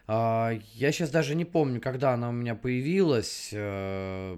Э, 0.08 0.60
я 0.74 0.91
сейчас 0.91 1.10
даже 1.10 1.36
не 1.36 1.45
помню, 1.45 1.82
когда 1.82 2.14
она 2.14 2.30
у 2.30 2.34
меня 2.34 2.56
появилась. 2.56 3.49
Э, 3.53 4.38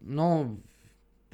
но 0.00 0.56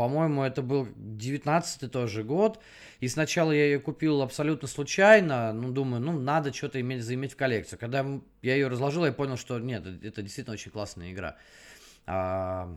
по-моему, 0.00 0.44
это 0.44 0.62
был 0.62 0.86
19-й 0.86 1.90
тоже 1.90 2.24
год. 2.24 2.58
И 3.00 3.08
сначала 3.08 3.52
я 3.52 3.66
ее 3.66 3.80
купил 3.80 4.22
абсолютно 4.22 4.66
случайно. 4.66 5.52
Ну, 5.52 5.72
думаю, 5.72 6.00
ну, 6.00 6.18
надо 6.18 6.54
что-то 6.54 6.80
иметь, 6.80 7.02
заиметь 7.04 7.34
в 7.34 7.36
коллекцию. 7.36 7.78
Когда 7.78 8.06
я 8.40 8.54
ее 8.54 8.68
разложил, 8.68 9.04
я 9.04 9.12
понял, 9.12 9.36
что 9.36 9.58
нет, 9.58 9.84
это 10.02 10.22
действительно 10.22 10.54
очень 10.54 10.70
классная 10.70 11.12
игра. 11.12 11.36
А, 12.06 12.74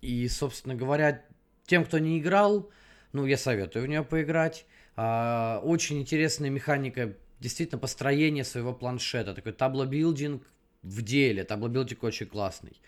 и, 0.00 0.26
собственно 0.28 0.74
говоря, 0.74 1.22
тем, 1.66 1.84
кто 1.84 1.98
не 1.98 2.18
играл, 2.18 2.70
ну, 3.12 3.26
я 3.26 3.36
советую 3.36 3.84
в 3.84 3.88
нее 3.88 4.02
поиграть. 4.02 4.64
А, 5.00 5.60
очень 5.62 6.00
интересная 6.00 6.50
механика, 6.50 7.14
действительно, 7.38 7.78
построение 7.78 8.42
своего 8.42 8.72
планшета. 8.72 9.32
Такой 9.32 9.52
tableau 9.52 9.94
building 9.94 10.42
в 10.82 11.02
деле. 11.02 11.44
Tableau 11.44 11.71
building 11.71 12.02
очень 12.02 12.26
классный. 12.26 12.80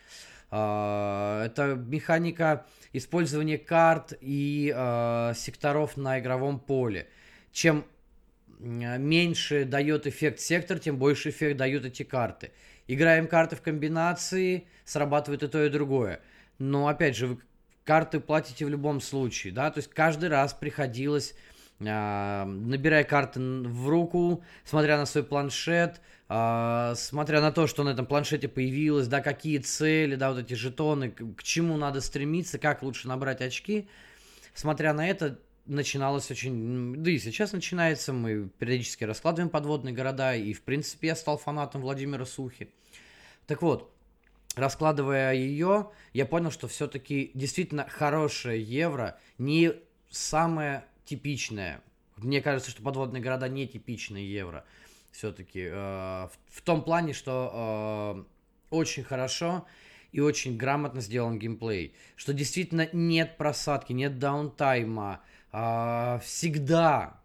А, 0.51 1.47
это 1.47 1.77
механика 1.77 2.67
использования 2.93 3.59
карт 3.59 4.13
и 4.21 4.75
э, 4.77 5.35
секторов 5.37 5.97
на 5.97 6.19
игровом 6.19 6.59
поле. 6.59 7.07
Чем 7.53 7.85
меньше 8.59 9.65
дает 9.65 10.09
эффект 10.09 10.41
сектор, 10.41 10.81
тем 10.81 10.99
больше 10.99 11.29
эффект 11.29 11.59
дают 11.59 11.85
эти 11.85 12.03
карты. 12.03 12.51
Играем 12.89 13.29
карты 13.29 13.55
в 13.55 13.63
комбинации, 13.63 14.67
срабатывает 14.85 15.45
и 15.45 15.47
то, 15.47 15.65
и 15.65 15.69
другое. 15.69 16.21
Но 16.59 16.89
опять 16.89 17.17
же, 17.17 17.29
вы 17.29 17.39
карты 17.85 18.19
платите 18.19 18.67
в 18.67 18.69
любом 18.69 19.01
случае, 19.01 19.53
да, 19.53 19.71
то 19.71 19.79
есть 19.79 19.91
каждый 19.91 20.29
раз 20.29 20.53
приходилось 20.53 21.35
а, 21.35 21.50
набирая 21.81 23.05
карты 23.05 23.41
в 23.41 23.89
руку, 23.89 24.45
смотря 24.65 24.99
на 24.99 25.07
свой 25.07 25.25
планшет, 25.25 26.01
а, 26.29 26.95
смотря 26.95 27.41
на 27.41 27.53
то, 27.53 27.67
что 27.67 27.83
на 27.83 27.91
этом 27.91 28.07
планшете 28.07 28.49
появилось, 28.49 29.09
да, 29.09 29.21
какие 29.21 29.59
цели, 29.59 30.15
да, 30.15 30.31
вот 30.31 30.41
эти 30.41 30.55
жетоны, 30.55 31.11
к 31.11 31.43
чему 31.43 31.77
надо 31.77 32.01
стремиться, 32.01 32.59
как 32.59 32.83
лучше 32.83 33.09
набрать 33.09 33.41
очки, 33.41 33.89
смотря 34.55 34.93
на 34.93 35.09
это, 35.09 35.39
начиналось 35.67 36.31
очень, 36.31 36.97
да 37.03 37.11
и 37.11 37.19
сейчас 37.19 37.53
начинается, 37.53 38.13
мы 38.13 38.49
периодически 38.59 39.05
раскладываем 39.05 39.49
подводные 39.49 39.95
города, 39.95 40.35
и, 40.35 40.53
в 40.53 40.63
принципе, 40.63 41.09
я 41.09 41.17
стал 41.17 41.39
фанатом 41.39 41.81
Владимира 41.81 42.27
Сухи. 42.27 42.69
Так 43.47 43.63
вот, 43.63 43.91
раскладывая 44.55 45.33
ее, 45.35 45.91
я 46.13 46.27
понял, 46.27 46.51
что 46.51 46.69
все-таки 46.69 47.31
действительно 47.35 47.89
хорошее 47.89 48.63
евро 48.63 49.19
не 49.39 49.73
самое 50.11 50.85
типичное. 51.05 51.83
Мне 52.17 52.41
кажется, 52.41 52.71
что 52.71 52.83
подводные 52.83 53.23
города 53.23 53.49
не 53.49 53.67
типичные 53.67 54.31
евро. 54.31 54.65
Все-таки 55.11 55.63
э, 55.63 55.73
в, 55.73 56.31
в 56.49 56.63
том 56.63 56.83
плане, 56.83 57.13
что 57.13 58.25
э, 58.71 58.75
очень 58.75 59.03
хорошо 59.03 59.67
и 60.13 60.21
очень 60.21 60.57
грамотно 60.57 61.01
сделан 61.01 61.39
геймплей. 61.39 61.95
Что 62.17 62.33
действительно 62.33 62.89
нет 62.93 63.37
просадки, 63.37 63.93
нет 63.93 64.19
даунтайма. 64.19 65.21
Э, 65.53 66.21
всегда, 66.23 67.21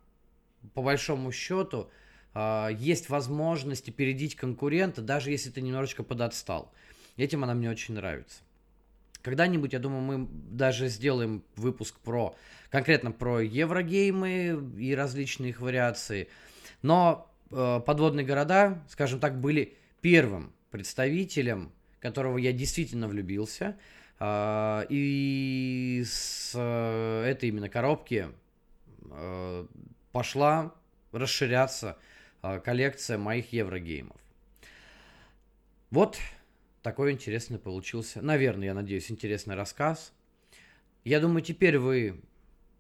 по 0.74 0.82
большому 0.82 1.32
счету, 1.32 1.90
э, 2.34 2.70
есть 2.78 3.10
возможность 3.10 3.90
опередить 3.90 4.36
конкурента, 4.36 5.02
даже 5.02 5.32
если 5.32 5.50
ты 5.50 5.62
немножечко 5.62 6.04
подотстал. 6.04 6.72
Этим 7.18 7.44
она 7.44 7.54
мне 7.54 7.70
очень 7.70 7.96
нравится. 7.96 8.40
Когда-нибудь, 9.26 9.74
я 9.74 9.80
думаю, 9.80 10.02
мы 10.04 10.28
даже 10.30 10.88
сделаем 10.88 11.44
выпуск 11.56 11.96
про 11.98 12.36
конкретно 12.70 13.12
про 13.12 13.40
еврогеймы 13.40 14.72
и 14.78 14.94
различные 14.94 15.50
их 15.50 15.62
вариации. 15.62 16.30
Но 16.84 17.28
э, 17.50 17.82
подводные 17.84 18.24
города, 18.24 18.84
скажем 18.88 19.20
так, 19.20 19.42
были 19.42 19.74
первым 20.02 20.54
представителем, 20.70 21.72
которого 22.00 22.38
я 22.38 22.54
действительно 22.54 23.08
влюбился. 23.08 23.76
Э, 24.20 24.86
и 24.90 26.04
с 26.06 26.52
э, 26.54 27.24
этой 27.24 27.50
именно 27.50 27.68
коробки 27.68 28.28
э, 29.10 29.66
пошла 30.12 30.72
расширяться 31.12 31.98
э, 32.44 32.60
коллекция 32.60 33.18
моих 33.18 33.52
еврогеймов. 33.54 34.18
Вот 35.90 36.20
такой 36.86 37.14
интересный 37.14 37.58
получился, 37.58 38.22
наверное, 38.22 38.68
я 38.68 38.76
надеюсь, 38.76 39.10
интересный 39.10 39.56
рассказ. 39.56 40.14
Я 41.04 41.20
думаю, 41.20 41.42
теперь 41.42 41.80
вы 41.80 42.22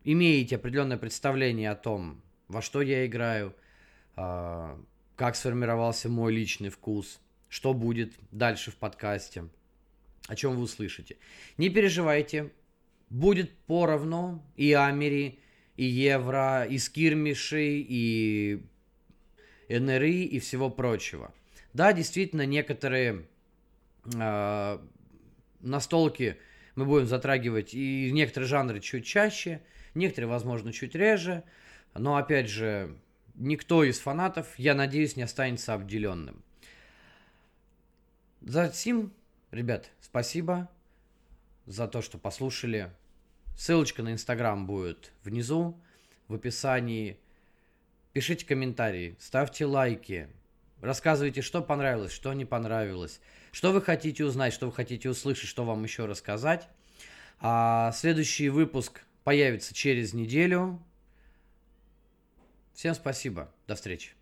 имеете 0.04 0.58
определенное 0.58 0.98
представление 0.98 1.72
о 1.72 1.76
том, 1.76 2.22
во 2.48 2.62
что 2.62 2.84
я 2.84 3.08
играю, 3.08 3.56
а, 4.16 4.80
как 5.16 5.36
сформировался 5.36 6.08
мой 6.08 6.32
личный 6.32 6.70
вкус, 6.70 7.20
что 7.50 7.74
будет 7.74 8.14
дальше 8.30 8.70
в 8.70 8.76
подкасте, 8.76 9.50
о 10.28 10.36
чем 10.36 10.56
вы 10.56 10.62
услышите. 10.62 11.18
Не 11.58 11.70
переживайте, 11.70 12.52
будет 13.10 13.52
поровну 13.66 14.46
и 14.56 14.72
Амери, 14.74 15.40
и 15.78 15.86
Евро, 15.86 16.64
и 16.64 16.78
Скирмиши, 16.78 17.80
и 17.80 18.62
НРИ 19.68 20.26
и 20.26 20.38
всего 20.38 20.70
прочего. 20.70 21.34
Да, 21.74 21.92
действительно, 21.92 22.46
некоторые 22.46 23.26
э, 24.14 24.80
настолки 25.62 26.38
мы 26.76 26.86
будем 26.86 27.08
затрагивать 27.08 27.74
и 27.74 28.12
некоторые 28.12 28.48
жанры 28.48 28.80
чуть 28.80 29.06
чаще, 29.06 29.62
некоторые, 29.94 30.30
возможно, 30.30 30.74
чуть 30.74 30.96
реже, 30.96 31.44
но, 31.94 32.18
опять 32.18 32.50
же, 32.50 32.98
никто 33.36 33.84
из 33.84 34.00
фанатов, 34.00 34.48
я 34.58 34.76
надеюсь, 34.76 35.16
не 35.16 35.24
останется 35.24 35.74
обделенным. 35.74 36.44
Затем, 38.42 39.14
ребят, 39.52 39.90
спасибо 40.02 40.70
за 41.66 41.88
то, 41.88 42.02
что 42.02 42.18
послушали. 42.18 42.92
Ссылочка 43.58 44.04
на 44.04 44.12
Инстаграм 44.12 44.68
будет 44.68 45.14
внизу, 45.24 45.80
в 46.28 46.36
описании. 46.36 47.18
Пишите 48.14 48.46
комментарии, 48.46 49.16
ставьте 49.20 49.66
лайки, 49.66 50.30
рассказывайте, 50.82 51.42
что 51.42 51.62
понравилось, 51.62 52.12
что 52.12 52.34
не 52.34 52.46
понравилось, 52.46 53.20
что 53.56 53.72
вы 53.72 53.82
хотите 53.82 54.26
узнать, 54.26 54.52
что 54.52 54.66
вы 54.66 54.74
хотите 54.74 55.10
услышать, 55.10 55.48
что 55.48 55.64
вам 55.64 55.82
еще 55.86 56.04
рассказать. 56.04 56.68
А 57.40 57.94
следующий 57.94 58.50
выпуск 58.50 59.06
появится 59.24 59.74
через 59.74 60.14
неделю. 60.14 60.84
Всем 62.74 62.94
спасибо. 62.94 63.50
До 63.66 63.76
встречи. 63.76 64.15